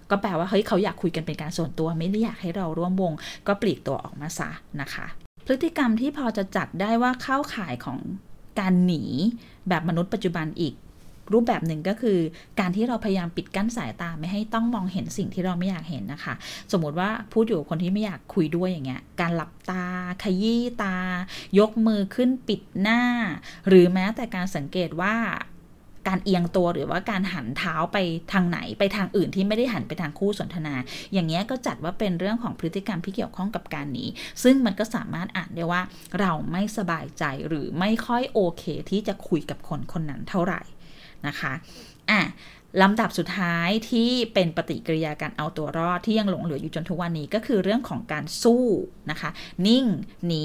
[0.10, 3.14] ก็แปลว่าเฮ้ยเขาอยากคุยกันเป็นการส่วนตัว ไม่ได้อยากให้เราร่วมวง
[3.48, 4.50] ก็ปลีกตัวออกมาซะ
[4.82, 5.06] นะคะ
[5.46, 8.00] พฤติกรรมที่พอจะจัดได้ว่าเข้าข่ายของ
[8.60, 9.04] การหนี
[9.70, 10.76] แบบมนุษย์ปัจจุบันอีก
[11.34, 12.18] รูปแบบหนึ่งก็คือ
[12.60, 16.34] การที่เราพยายามปิดกั้นสายตาไม่ให้ต้องมองเห็นสิ่งที่เราไม่อยากเห็นนะคะ
[16.72, 19.86] สมมติว่าพูดอยู่คนที่ไม่อยากคุยด้วยอย่างเงี้ย การหลับตา
[20.24, 20.98] ขยี้ตา
[21.60, 23.02] ยกมือขึ้นปิดหน้า
[23.68, 25.16] หรือแม้แต่การสังเกตว่า
[26.08, 27.98] การเอียงตัวหรือว่าการหันเท้าไป
[28.34, 30.76] ทางไหนไปทางอื่นที่ไม่ได้หันไปทางคู่สนทนา
[31.14, 34.06] อย่างเงี้ยก็จัดว่าเป็นเรื่องของพฤติกรรมที่เกี่ยวข้องกับการหนี
[34.44, 35.82] ซึ่งมันก็สามารถอ่านได้ว่า
[36.20, 40.62] เราไม่สบายใจหรือไม่ค่อยโอเคที่จะคุยกับคนคนนั้นเท่าไหร่
[41.28, 41.54] นะคะ
[42.12, 42.22] อะ
[42.82, 48.66] ลำดับสุดท้ายที่เป็นปฏิกิริยาการเอาตัวรอดที่ยังหลงเหลืออยู่จนทุกวันนี้ก็คือเรื่องของการสู้
[49.12, 49.30] นะคะ
[49.68, 49.86] นิ่ง
[50.28, 50.44] หนี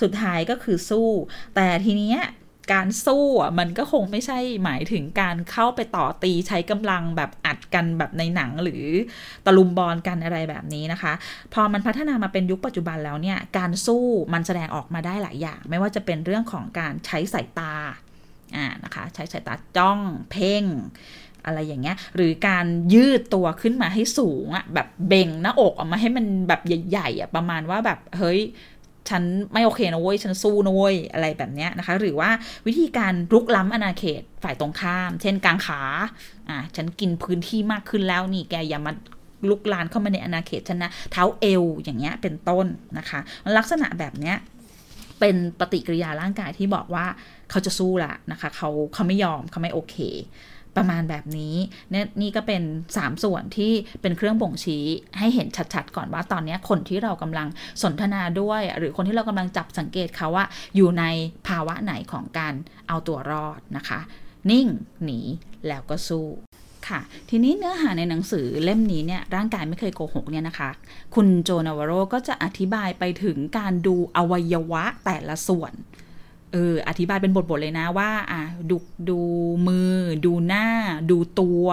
[0.00, 1.08] สุดท้ายก็คือสู้
[1.54, 2.18] แต่ทีเนี้ย
[2.72, 8.84] การสู้อะมันก็คงไม่ใช่หมายถึงการเข้าไปต่อตีใช้กำลังแบบอัดกันแบบในหนังหรือ
[9.46, 11.12] ตะลุมบอลกันอะไรแบบนี้นะคะ
[11.54, 17.74] พอมันพัฒนามาเป็นยุคปัจจุบันแล้วเนี่ยการสู้มันแสดงออกมาได้หลายอย่าง ไม่ว่าจะเป็นเรื่องของการใช้สายตา
[18.56, 19.98] อ่านะคะใช้สายตาจ้อง
[20.30, 20.64] เพ่ง
[21.46, 28.40] อะไรอย่างเงี้ยหรือการยืดตัวขึ้นมาให้สูงอะแบบเบ่งหน้าอกออกมาให้มันแบบใหญ่ๆอะประมาณว่าแบบเฮ้ย
[29.08, 32.30] ฉันไม่โอเคนะเว้ย ฉันสู้นะเว้ย อะไรแบบนี้นะคะ หรือว่า
[32.66, 35.80] วิธีการลุกล้ำอาณาเขตฝ่ายตรงข้าม เช่นกางขา
[36.48, 38.92] อ่าฉันกินพื้นที่มากขึ้นแล้วนี่แกอย่ามา
[39.48, 42.66] ลุกลานเข้ามาในอาณาเขตฉันนะ เท้าเอวอย่างเงี้ยเป็นต้น
[42.98, 43.20] นะคะ
[43.56, 44.36] ลักษณะแบบเนี้ย
[45.20, 47.06] เป็นปฏิกิริยาร่างกายที่บอกว่า
[47.50, 49.96] เขาจะสู้ละนะคะ เขาเขาไม่ยอมเขาไม่โอเค
[50.76, 51.54] ประมาณแบบนี้
[51.92, 52.62] นี่นี่ก็เป็น
[52.94, 54.84] 3 ส่วนที่เป็นเครื่องบ่งชี้
[55.18, 57.48] ให้เห็นชัดๆ ก่อนว่าตอนนี้คนที่เรากำลัง
[57.82, 61.04] สนทนาด้วย หรือคนที่เรากำลังจับสังเกตเขาว่า อยู่ใน
[61.48, 62.54] ภาวะไหนของการ
[62.88, 64.00] เอาตัวรอดนะคะ
[64.50, 64.66] นิ่ง
[65.04, 65.20] หนี
[65.68, 66.28] แล้วก็สู้
[66.88, 70.70] ค่ะทีนี้เนื้อหาในหนังสือเล่มนี้เนี่ยร่างกายไม่เคยโกหกเนี่ยนะคะ
[71.14, 75.72] คุณโจนาวโรก็จะอธิบายไปถึงการดูอวัยวะแต่ละส่วน
[76.52, 78.76] เอออธิบายเป็นบทๆเลยนะว่า อะดู
[79.10, 79.18] ดู
[79.68, 79.94] มือ
[80.26, 80.66] ดูหน้า
[81.10, 81.66] ดูตัว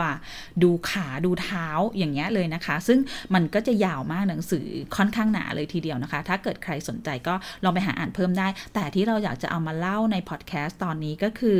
[0.63, 2.99] ดูขาดูเท้าอย่างเงี้ยเลยนะคะ ซึ่ง
[3.33, 11.57] มันก็จะยาวมากหนังสือค่อนข้างหนาเลยทีเดียวนะคะ ถ้าเกิดใครสนใจก็ลองไปหาอ่านเพิ่มได้ แต่ที่เราอยากจะเอามาเล่าในพอดแคสต์ตอนนี้ก็คือ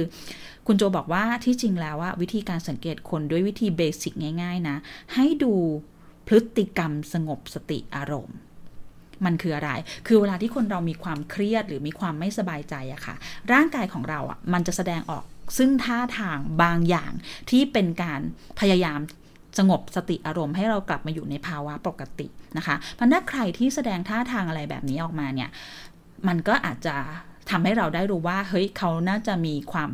[0.68, 4.78] คุณโจบอกว่าที่จริงแล้วว่าวิธีการสังเกตคนด้วยวิธีเบสิกง่าย ๆ นะ
[5.14, 5.54] ให้ดู
[6.28, 8.38] พฤติกรรมสงบสติอารมณ์
[9.26, 9.72] มันคืออะไร
[10.08, 13.16] คือเวลาที่คนเรามีความเครียดหรือมีความไม่สบายใจอะค่ะ
[13.54, 15.24] ร่างกายของเราอะมันจะแสดงออก
[15.58, 17.12] ซึ่งท่าทางบางอย่าง
[17.50, 18.22] ที่เป็นการ
[18.60, 19.00] พยายาม
[19.58, 22.28] สงบสติอารมณ์ให้เรากลับมาอยู่ในภาวะปกติ
[22.58, 25.50] นะคะ เพราะถ้าใครที่แสดงท่าทางอะไรแบบนี้ออกมาเนี่ย
[26.28, 26.96] มันก็อาจจะ
[27.50, 29.92] ทำให้เราได้รู้ว่า เฮ้ยเขาน่าจะมีความ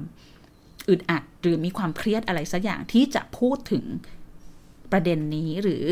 [0.90, 3.86] อึดอัดหรือมีความเครียดอะไรสักอย่างที่จะพูดถึง
[4.94, 5.86] ประเด็นนี้หรือ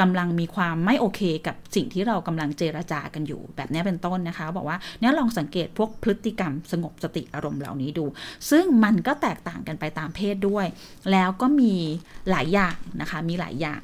[0.00, 8.04] กำลังมีความไม่โอเคกับสิ่งที่เรากำลังเจรจากันอยู่ แบบนี้เป็นต้นนะคะ บอกว่าเนี่ยลองสังเกตพวกพฤติกรรมสงบสติอารมณ์เหล่านี้ดู
[8.50, 10.66] ซึ่งมันก็แตกต่างกันไปตามเพศด้วย
[11.12, 11.74] แล้วก็มี
[12.30, 13.80] หลายอย่างนะคะมีหลายอย่าง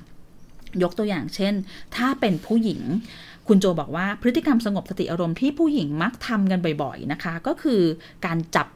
[0.82, 1.54] ยกตัวอย่างเช่น
[1.96, 2.82] ถ้าเป็นผู้หญิง
[3.48, 7.82] คุณโจบอกว่าพฤติกรรมสงบสติอารมณ์ที่ผู้หญิงมักทำกันบ่อยๆนะคะ ก็คือ
[8.26, 8.68] การจับ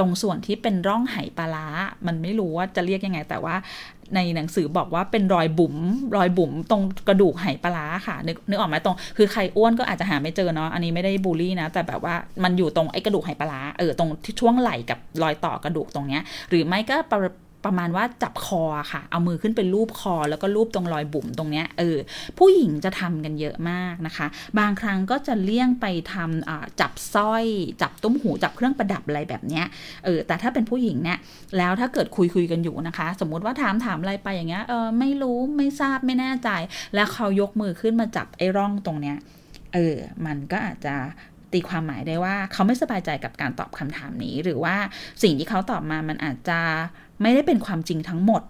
[0.00, 1.66] ตรงส่วนที่เป็นร่องไหปลาร้า
[2.06, 3.56] มันไม่รู้ว่าจะเรียกยังไง แต่ว่า
[4.14, 5.76] ในหนังสือบอกว่าเป็นรอยบุ๋ม
[6.16, 12.14] รอยบุ๋มตรงกระดูกไหปลาร้าค่ะ นึกนึกออกไหมตรง คือใครอ้วนก็อาจจะหาไม่เจอเนาะอันนี้ไม่ได้บูลลี่นะ แต่แบบว่า
[12.44, 16.96] มันอยู่ตรงไอ้กระดูกไหปลาร้าเออตรงที่ช่วงไหล่กับรอยต่อกระดูกตรงเนี้ยหรือไม่ก็
[17.66, 21.96] ประมาณว่าจับคอค่ะ เอามือขึ้นไปรูปคอ แล้วก็รูปตรงรอยบุ๋มตรงเนี้ยเออ
[22.38, 24.26] ผู้หญิงจะทำกันเยอะมากนะคะ
[24.58, 27.44] บางครั้งก็จะเลี่ยงไปทำจับสร้อย
[27.82, 29.64] จับตุ้มหูจับเครื่องประดับอะไรแบบเนี้ย
[30.04, 31.18] เออแต่ถ้าเป็นผู้หญิงเนี่ย
[31.58, 36.50] แล้วถ้าเกิดคุยคุยกันอยู่นะคะ สมมุติว่าถามถามอะไรไปอย่างเงี้ยเออไม่รู้ไม่ทราบไม่แน่ใจ
[36.94, 39.16] แล้วเขายกมือขึ้นมาจับไอ้ร่องตรงเนี้ย
[39.74, 40.94] เออ มันก็อาจจะ
[41.56, 44.76] ตีความหมายได้ว่า เขาไม่สบายใจกับการตอบคำถามนี้ หรือว่า
[45.22, 46.60] สิ่งที่เขาตอบมามันอาจจะ
[47.22, 48.42] ไม่ได้เป็นความจริงทั้งหมด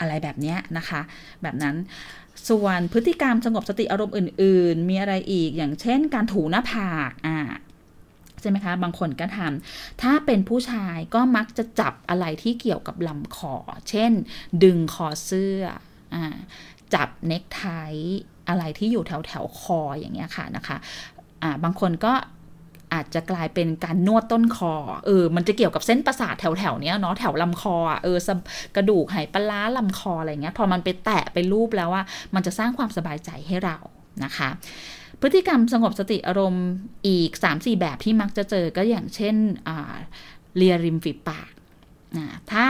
[0.00, 1.00] อะไรแบบนี้นะคะ
[1.42, 1.76] แบบนั้น
[2.48, 7.38] ส่วนพฤติกรรมสงบสติอารมณ์อื่น ๆ มีอะไรอีกอย่างเช่น การถูหน้าผากอ่า
[8.40, 13.54] ใช่ไหมคะ บางคนก็ทำถ้าเป็นผู้ชายก็มักจะจับอะไรที่เกี่ยวกับลำคอ
[13.90, 14.12] เช่น
[14.62, 15.62] ดึงคอเสื้อ
[16.14, 16.16] อ
[16.94, 17.64] จับเน็กไท
[18.48, 22.12] อะไรที่อยู่แถวแถวคออย่างเงี้ยค่ะนะคะะบางคนก็
[22.94, 24.74] อาจจะกลายเป็นการนวดต้นคอ
[25.06, 28.18] เออ มันจะเกี่ยวกับเส้นประสาทแถวๆเนี้ยเนาะแถวลำคอเออ
[28.76, 32.02] กระดูกไหปลาลำคออะไรเงี้ย พอมันไปแตะไปรูปแล้วว่า
[32.34, 33.76] มันจะสร้างความสบายใจให้เรา
[34.24, 34.48] นะคะ
[35.20, 36.68] พฤติกรรมสงบสติอารมณ์
[37.08, 39.36] อีก 3-4 แบบที่มักจะเจอก็อย่างเช่น
[40.56, 41.50] เลียริมฝีปาก
[42.52, 42.64] ถ้า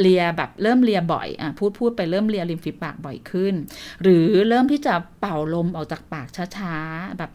[0.00, 3.54] เลียแบบเริ่มเลียบ่อยอพูดพูดไปเริ่มเลียริมฝีปากบ่อยขึ้น
[4.02, 7.30] หรือเริ่มที่จะเป่าลมออกจากปากช้าๆแบบ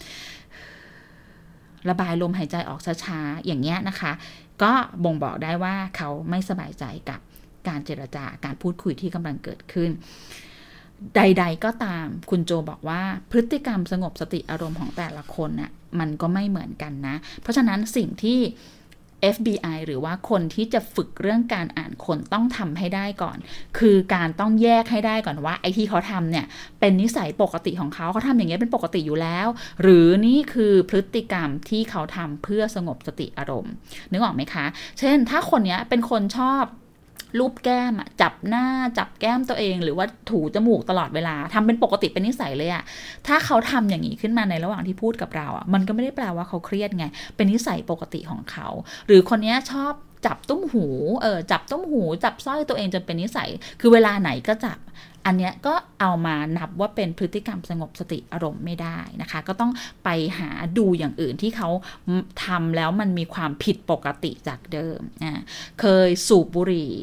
[1.90, 4.12] ระบายลมหายใจออกช้าๆ อย่างเงี้ยนะคะ
[4.64, 4.72] ก็
[5.04, 7.20] บ่งบอกได้ว่าเขาไม่สบายใจกับ
[7.68, 9.90] การเจรจาการพูดคุยที่กำลังเกิดขึ้น
[11.16, 18.40] ใด ๆ ก็ตามคุณโจบอกว่าพฤติกรรมสงบสติอารมณ์ของแต่ละคนน่ะมันก็ไม่เหมือนกันนะ เพราะฉะนั้นสิ่งที่
[19.36, 23.38] FBI หรือว่าคนที่จะฝึกเรื่องการอ่านคนต้องทำให้ได้ก่อน
[23.78, 26.46] คือการต้องแยกให้ได้ก่อนว่า ไอ้ที่เขาทำเนี่ย
[26.80, 29.48] เป็นนิสัยปกติของเขาเขาทำอย่างเงี้ยเป็นปกติอยู่แล้ว
[29.82, 33.74] หรือนี่คือพฤติกรรมที่เขาทำเพื่อสงบสติอารมณ์
[34.12, 34.66] นึกออกไหมคะ
[35.00, 36.64] เช่น ถ้าคนเนี้ยเป็นคนชอบ
[37.40, 38.66] รูปแก้มอะจับหน้า
[38.98, 42.84] จับแก้มตัวเอง หรือว่าถูจมูกตลอดเวลาทำเป็นปกติเป็นนิสัยเลยอะ
[43.28, 47.06] ถ้าเขาทำอย่างนี้ขึ้นมาในระหว่างที่พูดกับเราอะมันก็ไม่ได้แปลว่าเขาเครียดไง
[47.36, 48.68] เป็นนิสัยปกติของเขา
[49.08, 49.94] หรือคนนี้ชอบ
[50.26, 50.86] จับตุ้มหู
[51.22, 53.50] เออจับตุ้มหู จับสร้อยตัวเองจนเป็นนิสัย
[53.82, 54.78] คือเวลาไหนก็จับ
[55.26, 59.72] อันเนี้ยก็เอามานับว่าเป็นพฤติกรรมสงบสติอารมณ์ไม่ได้นะคะ ก็ต้อง
[60.04, 61.70] ไปหาดูอย่างอื่นที่เขา
[62.46, 65.40] ทำแล้วมันมีความผิดปกติจากเดิมอ่า
[65.80, 66.94] เคยสูบบุหรี่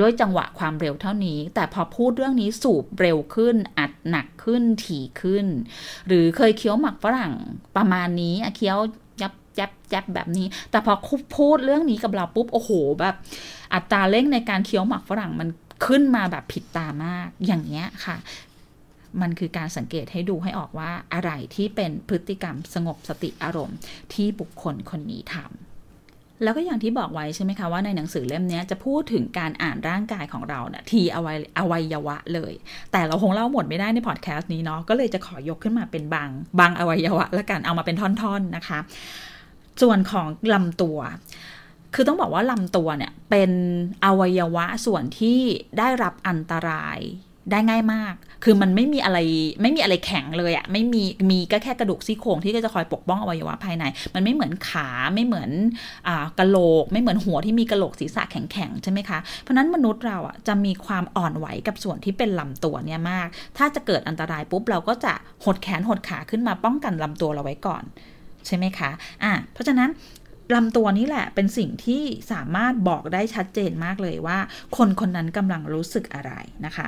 [0.00, 5.46] ด้วยจังหวะความเร็วเท่านี้ แต่พอพูดเรื่องนี้สูบเร็วขึ้น อัดหนักขึ้น ถี่ขึ้น
[6.06, 7.34] หรือเคยเคี้ยวหมักฝรั่ง
[7.76, 8.78] ประมาณนี้เคี้ยว
[9.22, 13.14] ยับยับยับแบบนี้ แต่พอคุพูดเรื่องนี้กับเราปุ๊บ โอ้โห แบบ
[13.74, 15.48] อัตราเร่งในการเคี้ยวหมักฝรั่งมัน
[15.86, 18.16] ขึ้นมาแบบผิดตามากอย่างเงี้ยค่ะ
[19.20, 23.78] มันคือการสังเกตให้ดูให้ออกว่าอะไรที่เป็นพฤติกรรมสงบสติอารมณ์
[24.12, 32.52] ที่บุคคลคนนี้ทำแล้วก็อย่างที่บอกไว้ใช่ไหมคะว่าในหนังสือเล่มนี้จะพูดถึงการอ่านร่างกายของเราเนี่ยทีอวัยอวัยวะเลย
[32.92, 36.28] แต่เราคงเล่าหมดไม่ได้ในพอดแคสต์นี้เนาะก็เลยจะขอยกขึ้นมาเป็นบาง
[36.60, 38.78] บางอวัยวะละกันเอามาเป็นท่อนๆนนะคะ
[39.82, 40.98] ส่วนของลำตัว
[41.94, 43.50] คือต้องบอกว่าลำตัวเนี่ยเป็น
[44.04, 45.38] อวัยวะส่วนที่
[45.78, 46.98] ได้รับอันตราย
[47.50, 49.18] ได้ง่ายมาก คือมันไม่มีอะไร
[49.62, 55.50] ไม่มีอะไรแข็งเลยอะไม่มีมีก็แค่กระดูกซี่โครงที่ก็จะคอยปกป้องอวัยวะภายใน มันไม่เหมือนขาไม่เหมือน
[56.08, 65.12] อกระโหลก ไม่เหมือนหัวที่มีกระโหลกศีรษะแข็งๆใช่ไหมคะ เพราะนั้นมนุษย์เราอะจะมีความอ่อนไหวกับส่วนที่เป็นลำตัวเนี่ยมาก ถ้าจะเกิดอันตรายปุ๊บเราก็จะ
[65.44, 67.84] หดแขนหดขาขึ้นมาป้องกันลำตัวเราไว้ก่อน
[68.46, 68.90] ใช่ไหมคะ
[69.24, 69.90] อะ เพราะฉะนั้น
[70.54, 74.38] ลำตัวนี่แหละเป็นสิ่งที่สามารถบอกได้ชัดเจนมากเลยว่า
[74.76, 76.32] คนคนนั้นกำลังรู้สึกอะไร
[76.66, 76.86] นะคะ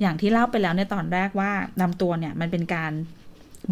[0.00, 2.92] อย่างที่เล่าไปแล้วในตอนแรกว่าลำตัวเนี่ยมันเป็นการ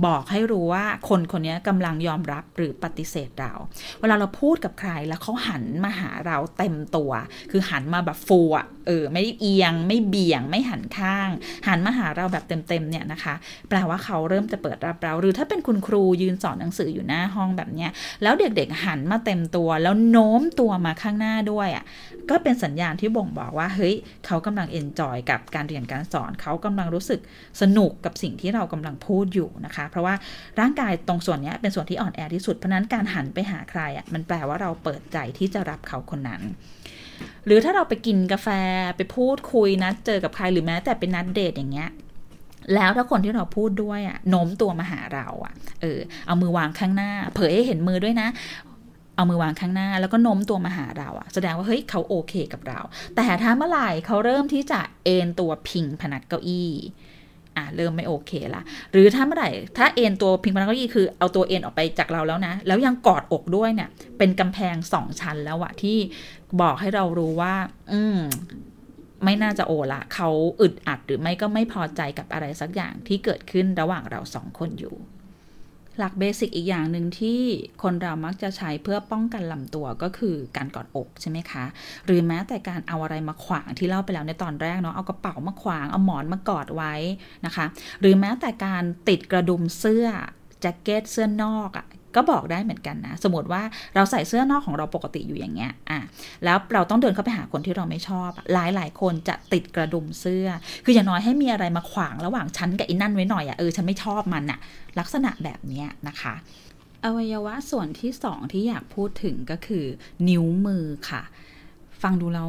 [0.04, 3.52] บอกให้รู้ว่าคนคนนี้กำลังยอมรับหรือปฏิเสธเรา
[4.00, 7.10] เวลาเราพูดกับใครแล้วเขาหันมาหาเราเต็มตัว
[7.50, 11.28] คือหันมาแบบฟูอะเออไม่เอียง ไม่เบี่ยงไม่หันข้าง
[11.68, 13.34] หันมาหาเราแบบเต็มๆเนี่ยนะคะ
[13.68, 17.90] แปลว่าเขาเริ่มจะเปิดรับเรา หรือถ้าเป็นคุณครูยืนสอนหนังสืออยู่หน้าห้องแบบเนี้ย
[18.22, 21.84] แล้วเด็กๆหันมาเต็มตัว แล้วโน้มตัวมาข้างหน้าด้วยอะ
[22.30, 23.94] ก็เป็นสัญญาณที่บ่งบอกว่าเฮ้ย
[24.26, 27.20] เขากำลังเอนจอยกับการเรียนการสอน เขากำลังรู้สึก
[27.60, 30.14] สนุกกับสิ่งที่เรากำลังพูดอยู่นะคะ เพราะว่า
[30.60, 36.42] ร่างกายตรงส่วนนี้เป็นส่วนที่อ่อนแอที่สุด เพราะนั้นการหันไปหาใครอะมันแปลว่าเราเปิดใจที่จะรับเขาคนนั้น
[37.46, 38.48] หรือถ้าเราไปกินกาแฟ
[38.96, 41.90] ไปพูดคุยนะเจอกับใครหรือแม้แต่เป็นนัดเดทอย่างเงี้ย
[42.74, 48.28] แล้วถ้าคนที่เราพูดด้วยอะโน้มตัวมาหาเราอะเออเอามือวางข้างหน้า เผยให้เห็นมือด้วยนะ
[49.16, 52.80] เอามือวางข้างหน้า แล้วก็โน้มตัวมาหาเราอะแสดงว่าเฮ้ยเขาโอเคกับเรา
[53.16, 56.70] แต่ถ้าเมื่อไหร่เขาเริ่มที่จะเอนตัวพิงพนักเก้าอี้
[57.56, 65.98] อะเริ่มไม่โอเคละหรือถ้าเมื่อไหร่ถ้าเอนตัวพิงพนักเก้าอี้คือเอาตัวเอนออกไปจากเราแล้วนะ แล้วยังกอดอกด้วยเนี่ย เป็นกำแพงสองชั้นแล้วอะที่
[66.60, 67.54] บอกให้เรารู้ว่า
[67.92, 68.18] อืม
[69.24, 70.28] ไม่น่าจะโอละเขา
[70.60, 74.96] อึดอัดหรือไม่ก็ไม่พอใจกับอะไรสักอย่างที่เกิดขึ้นระหว่างเราสองคนอยู่
[75.98, 77.40] หลักเบสิกอีกอย่างหนึ่งที่
[77.82, 81.64] คนเรามักจะใช้เพื่อป้องกันลำตัวก็คือการกอดอกใช่ไหมคะ
[82.06, 86.94] หรือแม้แต่การเอาอะไรมาขวางที่เล่าไปแล้วในตอนแรกเนาะเอากระเป๋ามาขวางเอาหมอนมากอดไว้
[87.46, 87.66] นะคะ
[88.00, 90.06] หรือแม้แต่การติดกระดุมเสื้อ
[90.60, 93.62] แจ็คเก็ตเสื้อนอกอะ ก็บอกได้เหมือนกันนะ สมมติว่า
[93.94, 96.00] เราใส่เสื้อนอกของเราปกติอยู่อย่างเงี้ยอะ
[96.44, 100.48] แล้วเราต้องเดินเข้าไปหาคนที่เราไม่ชอบ หลายหลายคนจะติดกระดุมเสื้อ
[100.84, 104.58] คืออย่างน้อยให้มีอะไรมาขวางระหว่างฉันกับอินนั่นไว้หน่อยอะ่ะเออฉันไม่ชอบมันอะ่ะ
[104.98, 106.34] ลักษณะแบบเนี้ยนะคะ
[107.04, 109.84] อวัยวะส่วนที่สองที่อยากพูดถึงก็คือ
[110.28, 111.22] นิ้วมือค่ะ
[112.02, 112.48] ฟังดูแล้ว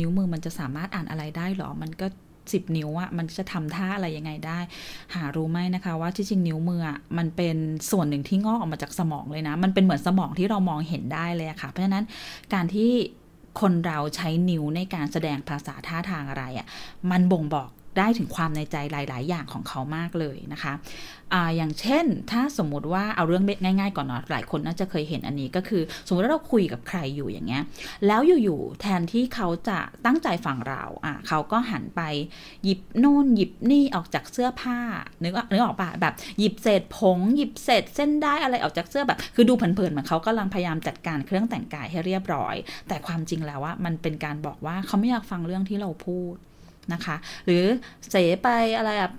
[0.00, 2.06] นิ้วมือมันจะสามารถอ่านอะไรได้หรอ มันก็
[2.52, 4.58] สิบนิ้วอะมันจะทำท่าอะไรยังไงได้
[5.14, 7.56] หารู้ไหมนะคะ ว่าที่จริงนิ้วมืออะมันเป็น
[7.90, 12.04] ส่วนหนึ่งที่งอกออกมาจากสมองเลยนะ มันเป็นเหมือนสมองที่เรามองเห็นได้เลยค่ะ เพราะฉะนั้น
[12.54, 12.90] การที่
[13.60, 16.66] คนเราใช้นิ้วในการแสดงภาษาท่าทางอะไรอะ
[17.10, 20.72] มันบ่งบอก ได้ถึงความในใจหลาย ๆ อย่างของเขามากเลยนะคะ
[21.34, 27.62] อ่าอย่างเช่น ถ้าสมมุติว่าเอาเรื่องง่าย ๆ ก่อนเนาะหลายคนน่าจะเคยเห็นอันนี้ก็คือ สมมติว่าเราคุยกับใครอยู่อย่างเงี้ย
[28.06, 32.00] แล้วอยู่ๆแทนที่เขาจะตั้งใจฟังเราอะเขาก็หันไป
[32.64, 34.78] หยิบโน่นหยิบนี่ออกจากเสื้อผ้า
[35.22, 42.54] นึกนึกออกปะแบบหยิบเศษผง หยิบเศษเส้นได้อะไรออกจากเสื้อแบบ คือดูเผินๆเหมือนเขากำลังพยายามจัดการเครื่องแต่งกายให้เรียบร้อย
[42.88, 46.36] แต่ความจริงแล้วว่ามันเป็นการบอกว่าเขาไม่อยากฟังเรื่องที่เราพูด
[46.92, 47.64] นะคะ หรือ
[48.10, 49.10] เสไปอะไรอะ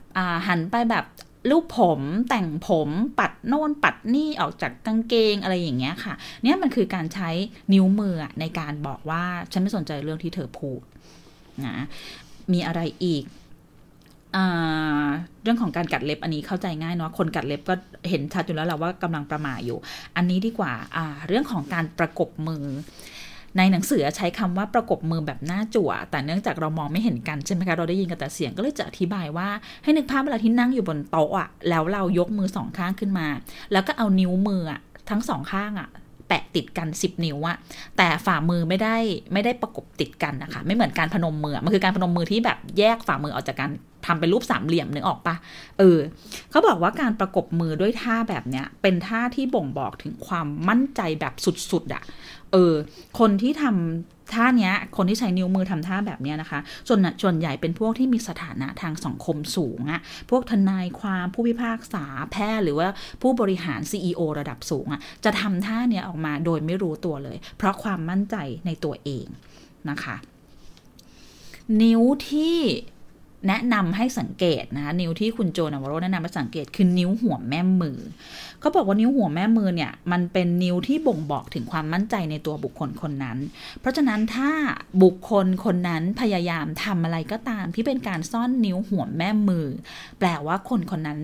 [0.48, 1.06] หันไปแบบ
[1.52, 7.30] ลูกผมแต่งผมปัดโน่นปัดนี่ออกจากกางเกงอะไรอย่างเงี้ยค่ะ เนี่ยมันคือการใช้
[7.74, 10.82] นิ้วมือในการบอกว่าฉันไม่สนใจเรื่องที่เธอพูด
[11.66, 11.86] นะ
[12.54, 13.24] มีอะไรอีก
[15.44, 17.74] เรื่องของการกัดเล็บอันนี้เข้าใจง่ายเนาะคนกัดเล็บก็
[18.10, 19.78] เห็นชัดอยู่แล้วแหละว่ากำลังประมาอยู่
[20.16, 20.74] อันนี้ดีกว่า
[21.28, 22.66] เรื่องของการประกบมือ
[23.58, 29.48] ในหนังสือใช้คำว่าประกบมือแบบหน้าจั่ว แต่เนื่องจากเรามองไม่เห็นกันใช่ไหมคะ เราได้ยินกันแต่เสียงก็เลยจะอธิบายว่า
[29.84, 33.28] ให้นึกภาพเวลาที่นั่งอยู่บนโต๊ะอะแล้วเรายกมือสองข้างขึ้นมา
[33.72, 35.90] แล้วก็เอานิ้วมืออะทั้งสองข้างอะ
[36.30, 37.58] แปะติดกัน 10 นิ้วอะ
[37.98, 38.98] แต่ฝ่ามือไม่ได้
[39.34, 43.72] ไม่ได้ประกบติดกันนะคะ ไม่เหมือนการพนมมือ มันคือการพนมมือที่แบบแยกฝ่ามือออกจากกัน
[44.06, 45.36] ทำเป็นรูปสามเหลี่ยมนึกออกปะ
[45.78, 45.98] เออ
[46.50, 51.34] เขาบอกว่าการประกบมือด้วยท่าแบบเนี้ย เป็นท่าที่บ่งบอกถึงความมั่นใจแบบ
[51.72, 52.04] สุดๆอะ
[52.52, 52.74] เออ
[53.20, 62.88] คนที่ทำ ท่าเนี้ยคนที่ใช้นิ้วมือทำท่าแบบเนี้ยนะคะส่วนส่วนใหญ่เป็นพวกที่มีสถานะทางสังคมสูงอะพวกทนายความผู้พิพากษาแพทย์หรือว่า
[63.22, 69.26] ผู้บริหาร CEO ระดับสูงอะจะทำท่าเนี้ยออกมาโดยไม่รู้ตัวเลย เพราะความมั่นใจในตัวเอง
[69.90, 70.16] นะคะ
[71.82, 72.60] นิ้วที่
[73.48, 77.98] แนะนำให้สังเกตนะคะนิ้วที่คุณโจนาวโรแนะนำให้สังเกตคือนิ้วหัวแม่มือ
[78.60, 83.38] เขาบอกว่านิ้วหัวแม่มือเนี่ยมันเป็นนิ้วที่บ่งบอกถึงความมั่นใจในตัวบุคคลคนนั้น
[83.80, 84.52] เพราะฉะนั้นถ้า
[85.04, 89.66] บุคคลคนนั้นพยายามทำอะไรก็ตามที่เป็นการซ่อนนิ้วหัวแม่มือ
[90.20, 91.20] แปลว่าคนคนนั้น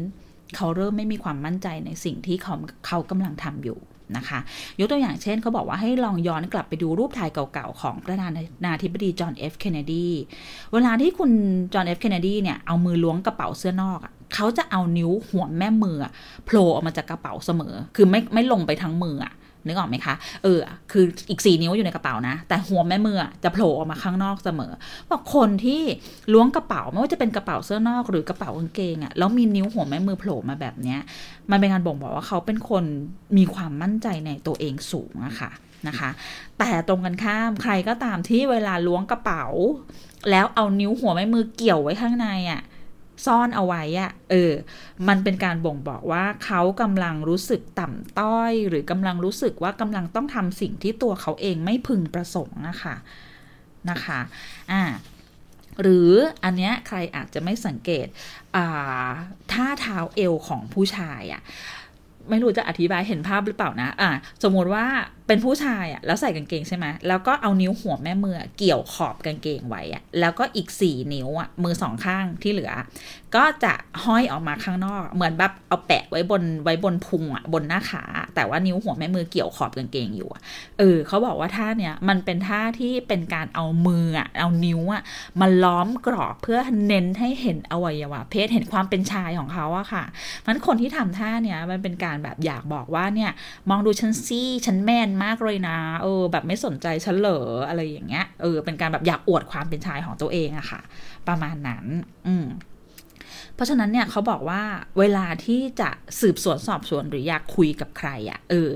[0.55, 2.55] เขาเริ่มไม่มีความมั่นใจในสิ่งที่เขา
[2.87, 3.79] เขากำลังทำอยู่
[4.17, 4.39] นะคะ
[4.79, 8.27] ยกตัวอย่างเช่นเขาบอกว่าให้ลองย้อนกลับไปดูรูปถ่ายเก่าๆ ของประธา
[8.63, 10.07] นาธิบดีจอห์นเอฟเคนเนดี
[10.73, 11.31] เวลาที่คุณ
[11.73, 15.97] จอห์นเอฟเคนเนดีเนี่ย เอามือล้วงกระเป๋าเสื้อนอกอะเขาจะเอานิ้วหัวแม่มือ
[16.45, 19.33] โผล่ออกมาจากกระเป๋าเสมอ คือไม่ไม่ลงไปทั้งมืออะ
[19.65, 20.59] นึกออกไหมคะ เออ
[20.91, 24.71] คืออีกสี่นิ้วอยู่ในกระเป๋านะ แต่หัวแม่มือจะโผล่ออกมาข้างนอกเสมอ
[25.09, 25.81] บอกคนที่
[26.33, 30.99] ล้วงกระเป๋าไม่ว่าจะเป็นกระเป๋าเสื้อนอกหรือกระเป๋ากางเกงอะแล้วมีนิ้วหัวแม่มือโผล่มาแบบเนี้ย
[31.51, 32.83] มันเป็นการบ่งบอกว่าเขาเป็นคน
[33.37, 35.51] มีความมั่นใจในตัวเองสูงอะค่ะ
[35.87, 36.09] นะคะ
[36.59, 39.45] แต่ตรงกันข้ามใครก็ตามที่เวลาล้วงกระเป๋า
[40.31, 42.61] แล้วเอานิ้วหัวแม่มือเกี่ยวไว้ข้างในอะ
[43.25, 44.53] ซ่อนเอาไว้อะเออ
[45.07, 52.95] มันเป็นการบ่งบอกว่าเขากำลังรู้สึกต่ำต้อย หรือกำลังรู้สึกว่ากำลังต้องทำสิ่งที่ตัวเขาเองไม่พึงประสงค์นะคะ
[53.89, 54.19] นะคะ
[54.71, 54.83] อ่า
[55.81, 56.11] หรือ
[56.43, 58.07] อันเนี้ยใครอาจจะไม่สังเกต
[59.51, 61.41] ท่าเท้าเอวของผู้ชายอะ่ะ
[62.29, 64.11] ไม่รู้จะอธิบายเห็นภาพหรือเปล่านะอะ
[64.43, 64.85] สมมติว่า
[65.27, 72.71] เป็นผู้ชายอะ่ะแล้วใส่กางเกงใช่ไหมแล้วก็เอานิ้วหัวแม่มือเกี่ยวขอบกางเกงไว้อะ่ะแล้วก็อีกสี่นิ้วอะ่ะมือสองข้างที่เหลือ
[73.35, 73.73] ก็จะ
[74.05, 78.03] ห้อยออกมาข้างนอก เหมือนแบบเอาแปะไว้บนไว้บนพุงอะ่ะบนหน้าขา
[78.35, 80.29] แต่ว่านิ้วหัวแม่มือเกี่ยวขอบกางเกงอยู่
[80.79, 85.01] เออเขาบอกว่าท่าเนี้ยมันเป็นท่าที่เป็นการเอามืออะ่ะเอานิ้วอะ่ะ
[85.41, 90.03] มาล้อมกรอบเพื่อเน้นให้เห็นอวัยวะ เพศเห็นความเป็นชายของเขาอะค่ะ
[90.45, 93.31] มันคนที่ทำท่าเนี้ยมันเป็นการแบบอยากบอกว่าเนี่ย
[93.69, 100.81] มองดูฉันซี่ฉันแมนมากเลยนะเออ แบบไม่สนใจฉันเหรออะไรอย่างเงี้ยเออเป็นการแบบอยากอวดความเป็นชายของตัวเองอะค่ะ
[101.27, 101.85] ประมาณนั้น
[102.27, 102.47] อืม
[103.55, 104.61] เพราะฉะนั้นเนี่ยเขาบอกว่า
[104.99, 105.89] เวลาที่จะ
[106.21, 108.69] สืบสวนสอบสวนหรืออยากคุยกับใครอะ่ะเออ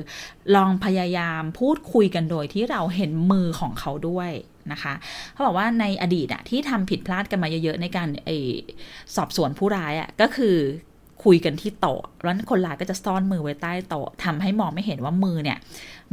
[0.55, 4.31] ลองพยายามพูดคุยกันโดยที่เราเห็นมือของเขาด้วย
[4.71, 4.93] นะคะ
[5.33, 8.29] เขาบอกว่าในอดีตอะที่ทำผิดพลาดกันมาเยอะๆในการไอ
[9.15, 10.55] สอบสวนผู้ร้ายอะก็คือ
[11.23, 15.57] คุยกันที่โต๊ะแล้วคนร้ายก็จะซ่อนมือไว้ใต้โต๊ะทำให้มองไม่เห็นว่ามือเนี่ย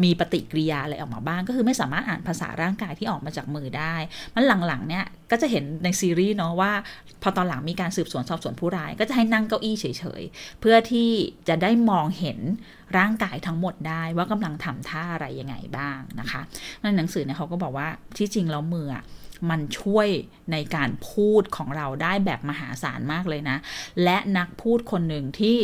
[0.02, 3.94] มีปฏิกิริยาอะไรออกมาบ้าง ก็คือไม่สามารถอ่านภาษาร่างกายที่ออกมาจากมือได้
[4.34, 6.72] มันหลังๆเนี่ยก็จะเห็นในซีรีส์เนาะว่า
[7.22, 9.86] พอตอนหลังมีการสืบสวนสอบสวนผู้ร้าย ก็จะให้นั่งเก้าอี้เฉ
[10.20, 11.10] ยๆ เพื่อที่
[11.48, 12.38] จะได้มองเห็น
[12.98, 16.40] ร่างกายทั้งหมดได้ว่ากำลังทำท่าอะไรยังไงบ้างนะคะ
[16.82, 18.88] ในหนังสือเนี่ยเขาก็บอกว่าที่จริงแล้วมือ
[19.50, 20.08] มันช่วย
[20.52, 23.58] ในการพูดของเราได้แบบมหาศาลมากเลยนะ
[24.04, 25.56] และนักพูดคนหนึ่งที่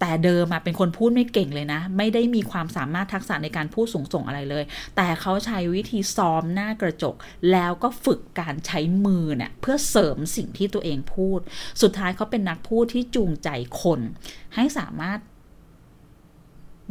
[0.00, 4.64] แต่เดิมเป็นคนพูดไม่เก่งเลยนะ ไม่ได้มีความสามารถทักษะในการพูดสูงส่งอะไรเลย
[4.96, 7.14] แต่เขาใช้วิธีซ้อมหน้ากระจก
[7.52, 11.40] แล้วก็ฝึกการใช้มือเนี่ยเพื่อเสริมสิ่งที่ตัวเองพูด
[11.82, 13.48] สุดท้ายเขาเป็นนักพูดที่จูงใจ
[13.82, 14.00] คน
[14.54, 15.18] ให้สามารถ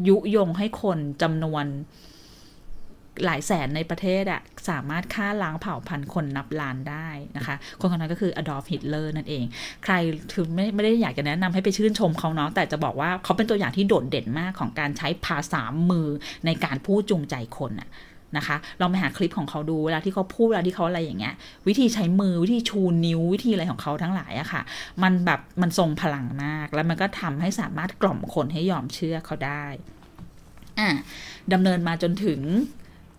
[0.08, 1.66] ยุยงให้คนจำนวน
[3.26, 9.44] หลายแสนในประเทศอะสามารถฆ่าล้างเผ่าพันธุ์คนนับล้านได้นะคะ คนคนนั้นก็คืออดอล์ฟฮิตเลอร์นั่นเอง
[9.84, 9.94] ใคร
[10.34, 16.08] คือไม่ไม่ได้อยากจะแนะนำให้ไปชื่นชมเขาเนาะแต่จะบอกว่าเขาเป็นตัวอย่างที่โดดเด่นมากของการใช้ภาษามือ
[16.46, 17.90] ในการพูดจูงใจคนอะ
[18.38, 21.34] นะคะลองไปหาคลิปของเขาดูเวลาที่เขาพูดเวลาที่เขาอะไรอย่างเงี้ย
[21.68, 24.62] วิธีใช้มือวิธีชูนิ้ววิธีอะไรของเขาทั้งหลายอะค่ะ
[25.04, 29.66] มันแบบมันทรงพลังมาก แล้วมันก็ทำให้สามารถกล่อมคนให้ยอมเชื่อเขาได้
[30.80, 30.90] อ่า
[31.54, 32.40] ดำเนินมาจนถึง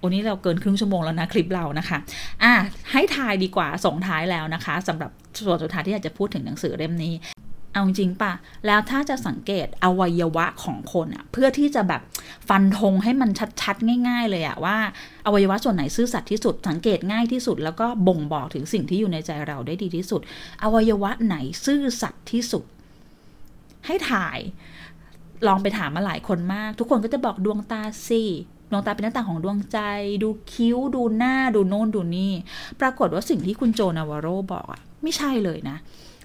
[0.00, 1.98] โอ้นี้เราเกินครึ่งชั่วโมงแล้วนะคลิปเรานะคะ
[2.42, 2.54] อะ
[2.92, 5.10] ให้ทายดีกว่าส่งท้ายแล้วนะคะสำหรับ
[5.46, 7.14] ส่วนสุดท้ายที่อยากจะพูดถึงหนังสือเล่มนี้
[7.72, 8.32] เอาจริงปะ
[8.66, 12.02] แล้วถ้าจะสังเกตอวัยวะของคนอะเพื่อที่จะแบบ
[12.48, 13.30] ฟันธงให้มัน
[13.62, 14.78] ชัดๆ ง่าย ๆ เลยอะว่า
[15.26, 20.20] อวัยวะส่วนไหนซื่อสัตย์ที่สุด สังเกตง่ายที่สุด แล้วก็บ่งบอกถึงสิ่งที่อยู่ในใจเราได้ดีที่สุด
[20.62, 22.64] อวัยวะไหนซื่อสัตย์ที่สุด
[23.86, 24.38] ให้ถ่าย
[25.46, 28.22] ลองไปถามมาหลายคนมาก ทุกคนก็จะบอกดวงตาสิ
[28.70, 29.78] ดวงตาเป็นหน้าต่างของดวงใจ
[30.22, 32.32] ดูคิ้ว ดูหน้า ดูโน่นดูนี่
[32.80, 35.76] ปรากฏว่าสิ่งที่คุณโจนาวาโรบอกอะไม่ใช่เลยนะ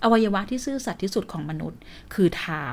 [0.03, 1.79] อวัยวะที่ซื่อสัตย์ที่สุดของมนุษย์
[2.13, 2.65] คือเท้า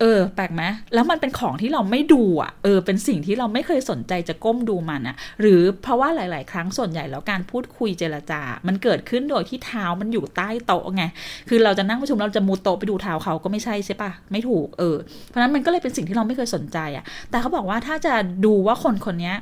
[0.00, 0.62] เออ แปลกไหม
[0.94, 11.04] แล้วมันเป็นของที่เราไม่ดูอะ เออ เป็นสิ่งที่เราไม่เคยสนใจจะก้มดูมันอะหรือเพราะว่าหลาย ๆ ครั้งส่วนใหญ่แล้วการพูดคุยเจรจา มันเกิดขึ้นโดยที่เท้ามันอยู่ใต้โต๊ะไง
[11.48, 19.32] คือเราจะนั่งประชุมเราจะมูโต๊ะไปดูเท้าเขาก็ไม่ใช่ใช่ปะไม่ถูก เออ เพราะนั้นมันก็เลยเป็นสิ่งที่เราไม่เคยสนใจอะ แต่เขาบอกว่าถ้าจะดูว่าคนคนนี้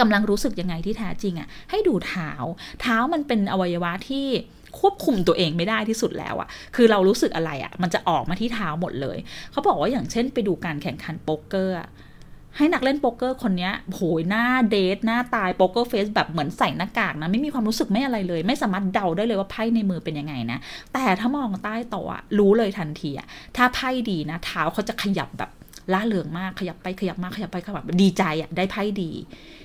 [0.00, 2.30] กำลังรู้สึกยังไงที่แท้จริงอะ ให้ดูเท้า
[2.82, 4.26] เท้ามันเป็นอวัยวะที่
[4.80, 9.18] ควบคุมตัวเองไม่ได้ที่สุดแล้วอะคือเรารู้สึกอะไรอะมันจะออกมาที่เท้าหมดเลย
[9.52, 11.76] เขาบอกว่าอย่างเช่นไปดูการแข่งขันโป๊กเกอร์
[12.56, 20.58] ให้นักเล่นโป๊กเกอร์คนนี้โหยหน้าเดทหน้าตายโป๊กเกอร์เฟสแบบเหมือนใส่หน้ากากนะ ไม่มีความรู้สึกไม่อะไรเลย ไม่สามารถเดาได้เลยว่าไพ่ในมือเป็นยังไงนะ
[20.92, 25.50] แต่ถ้ามองใต้โต๊ะรู้เลยทันทีอะถ้าไพ่ดีนะ เท้าเขาจะขยับแบบ
[25.92, 29.10] ล่าเริงมากขยับไปขยับมาขยับไปขยับดีใจอะได้ไพ่ดี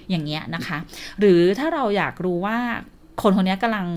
[0.09, 0.77] อย่างเงี้ยนะคะ
[1.19, 2.57] หรือถ้าเราอยากรู้ว่า
[3.21, 3.87] คนคนนี้กำลัง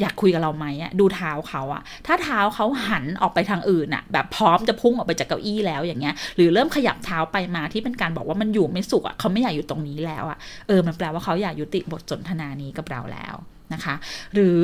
[0.00, 13.34] อยากคุยกับเราไหมอะดูเท้าเขาอะถ้าเท้าเขาหันออกไปทางอื่นอะแบบพร้อมจะพุ่งออกไปจากเก้าอี้แล้วอย่างเงี้ย หรือเริ่มขยับเท้าไปมาที่เป็นการบอกว่ามันอยู่ไม่สุขอะเขาไม่อยากอยู่ตรงนี้แล้วอะเออมันแปลว่าเขาอยากยุติบทสนทนานี้กับเราแล้ว
[13.72, 13.94] นะคะ
[14.34, 14.58] หรือ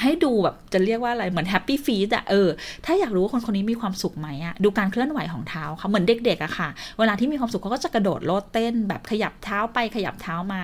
[0.00, 2.48] ให้ดูแบบจะเรียกว่าอะไรเหมือนแฮปปี้ฟีดอะเออ
[2.84, 10.62] ถ้าอยากรู้ว่าคนคนนี้มีความสุขไหมอะดูการเคลื่อนไหวของเท้าเขาเหมือนเด็กๆอะค่ะ เวลาที่มีความสุขเขาก็จะกระโดดโลดเต้น แบบขยับเท้าไปขยับเท้ามา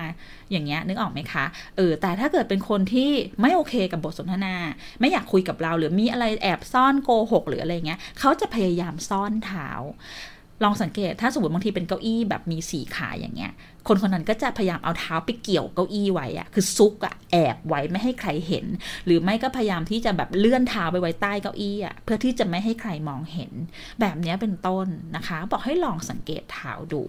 [0.51, 1.45] อย่างเงี้ยนึกออกไหมคะ
[1.77, 3.09] เออแต่ถ้าเกิดเป็นคนที่
[3.41, 4.55] ไม่โอเคกับบทสนทนา
[4.99, 9.69] ไม่อยากคุยกับเราหรือมีอะไรแอบซ่อนโกหกหรืออะไรเงี้ยเขาจะพยายามซ่อนเท้า
[10.63, 13.53] ลองสังเกตถ้าสมมติบางทีเป็นเก้าอี้แบบมีสีขาอย่างเงี้ย
[13.87, 18.65] คนคนนั้นก็จะพยายามเอาเท้าไปเกี่ยวเก้าอี้ไว้อะคือซุกอะแอบไว้ไม่ให้ใครเห็น
[19.05, 23.51] หรือไม่ก็พยายามที่จะแบบเลื่อนเท้าไปไว้ใต้เก้าอี้อะเพื่อที่จะไม่ให้ใครมองเห็น
[24.01, 27.03] แบบนี้เป็นต้นนะคะ บอกให้ลองสังเกตเท้าดู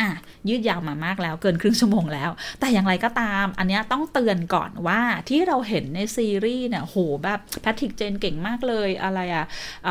[0.00, 0.10] อะ
[0.48, 9.46] ยืดยาวมามากแล้วเกินครึ่งชั่วโมงแล้ว แต่อย่างไรก็ตาม อันนี้ต้องเตือนก่อนว่าที่เราเห็นในซีรีส์เนี่ยโหแบบแพทริกเจนเก่งมากเลยอะไรอะ
[9.84, 9.88] เ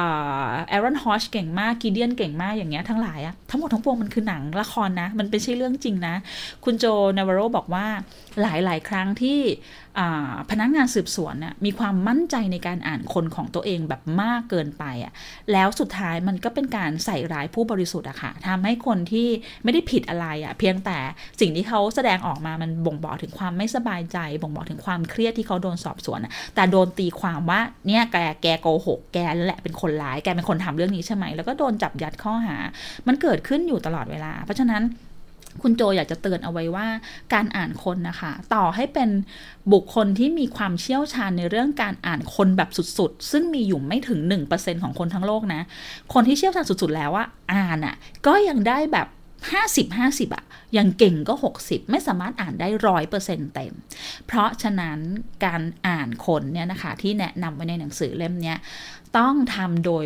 [0.72, 6.16] อรอนฮอชเก่งมากกีเดียนเก่งมากอย่างเงี้ยทั้งหลายอะทั้งหมดทั้งปวงมันคือหนังละครนะ มันเป็นใช่เรื่องจริงนะ
[6.64, 6.86] คุณโจ
[7.18, 7.86] นาวโรบอกว่า
[8.42, 9.40] หลาย ๆ ครั้งที่
[10.52, 15.14] พนักงานสืบสวนน่ะมีความมั่นใจในการอ่านคนของตัวเองแบบมากเกินไปอะ
[15.52, 19.28] แล้วสุดท้ายมันก็เป็นการใส่ร้ายผู้บริสุทธิ์อะค่ะทำให้คนที่
[19.64, 20.98] ไม่ได้ผิดอะไรอะ่ะเพียงแต่
[21.40, 26.20] สิ่งที่เขาแสดงออกมามันบ่งบอกถึงความไม่สบายใจ บ่งบอกถึงความเครียดที่เขาโดนสอบสวน
[26.56, 32.58] แต่โดนตีความว่าเนี่ยแกแกโกหกแกนั่นแหละเป็นคนร้ายแกเป็นคนทำเรื่องนี้ใช่ไหมแล้วก็โดนจับยัดข้อหา
[33.08, 34.84] มันเกิดขึ้นอยู่ตลอดเวลา เพราะฉะนั้น
[35.62, 36.88] คุณโจอยากจะเตือนเอาไว้ว่า
[37.34, 39.10] การอ่านคนนะคะ ต่อให้เป็น
[39.74, 44.20] บุคคลที่มีความเชี่ยวชาญในเรื่องการอ่านคนแบบสุดๆ ซึ่งมีอยู่ไม่ถึง
[44.52, 45.62] 1%ของคนทั้งโลกนะ
[46.14, 47.96] คนที่เชี่ยวชาญสุดๆแล้วว่าอ่านอะ่ะ
[48.28, 49.08] ก็ยังได้แบบ
[49.50, 50.46] 50 50อะ
[50.78, 51.34] ยังเก่งก็
[51.64, 53.74] 60 ไม่สามารถอ่านได้ร้อยเปอร์เซ็นต์เต็ม
[54.28, 55.00] เพราะฉะนั้น
[55.46, 58.56] การอ่านคนเนี่ยนะคะที่แนะนำไว้ในหนังสือเล่มนี้
[59.18, 60.06] ต้องทำโดย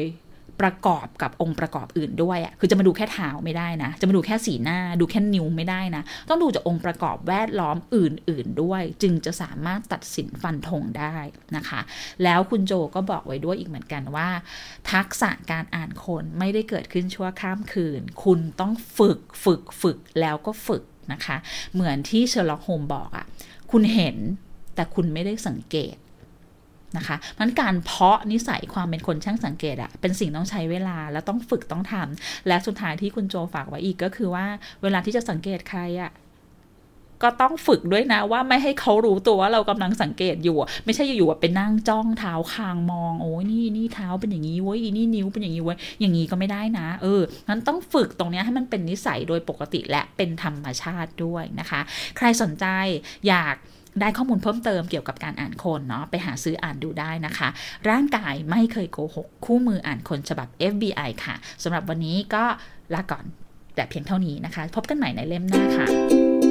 [0.61, 11.15] ประกอบกับองค์ประกอบอื่นด้วยอะ่ะคือจะมาดูแค่เท้าไม่ได้นะ จะมาดูแค่สีหน้า ดูแค่นิ้วไม่ได้นะ ต้องดูจากองค์ประกอบแวดล้อมอื่น ๆ ด้วย จึงจะสามารถตัดสินฟันธงได้
[11.55, 11.81] นะคะ
[12.23, 14.29] แล้วคุณโจก็บอกไว้ด้วยอีกเหมือนกันว่า
[14.91, 20.83] ทักษะการอ่านคนไม่ได้เกิดขึ้นชั่วข้ามคืน คุณต้องฝึกฝึกฝึกแล้วก็ฝึก
[21.13, 21.37] นะคะ
[21.73, 23.25] เหมือนที่เชอร์ล็อกโฮมบอกอะ่ะ
[23.71, 24.17] คุณเห็น
[24.75, 25.95] แต่คุณไม่ได้สังเกต
[26.97, 34.45] นะคะมันการเพาะนิสัยความเป็นคนช่างสังเกตอะเป็นสิ่งต้องใช้เวลาแล้วต้องฝึกต้องทำและสุดท้ายที่คุณโจฝากไว้อีกก็คือว่า
[34.83, 36.11] เวลาที่จะสังเกตใครอะ
[37.23, 51.81] ก็ต้องฝึกด้วยนะว่าไม่ให้เขารู้ตัวว่าเรากำลังสังเกตอยู่ ไม่ใช่อยู่ๆไปนั่งจ้องเท้าคางมอง โอ้ยนี่นี่เท้าเป็นอย่างนี้เว้ยนี่นิ้วเป็นอย่างนี้เว้ยอย่างนี้ก็ไม่ได้นะ เอองั้นต้องฝึกตรงนี้ให้มันเป็นนิสัยโดยปกติและเป็นธรรมชาติด้วยนะคะ
[52.17, 52.65] ใครสนใจ
[53.27, 53.55] อยาก
[53.99, 57.49] ได้ข้อมูลเพิ่มเติมเกี่ยวกับการอ่านคนเนาะไปหาซื้ออ่านดูได้นะคะ
[57.89, 62.43] ร่างกายไม่เคยโกหก คู่มืออ่านคนฉบับ FBI ค่ะสำหรับวันนี้ก็
[62.93, 63.25] ลาก่อน
[63.75, 66.44] แต่เพียงเท่านี้นะคะ พบกันใหม่ในเล่มหน้าค่ะ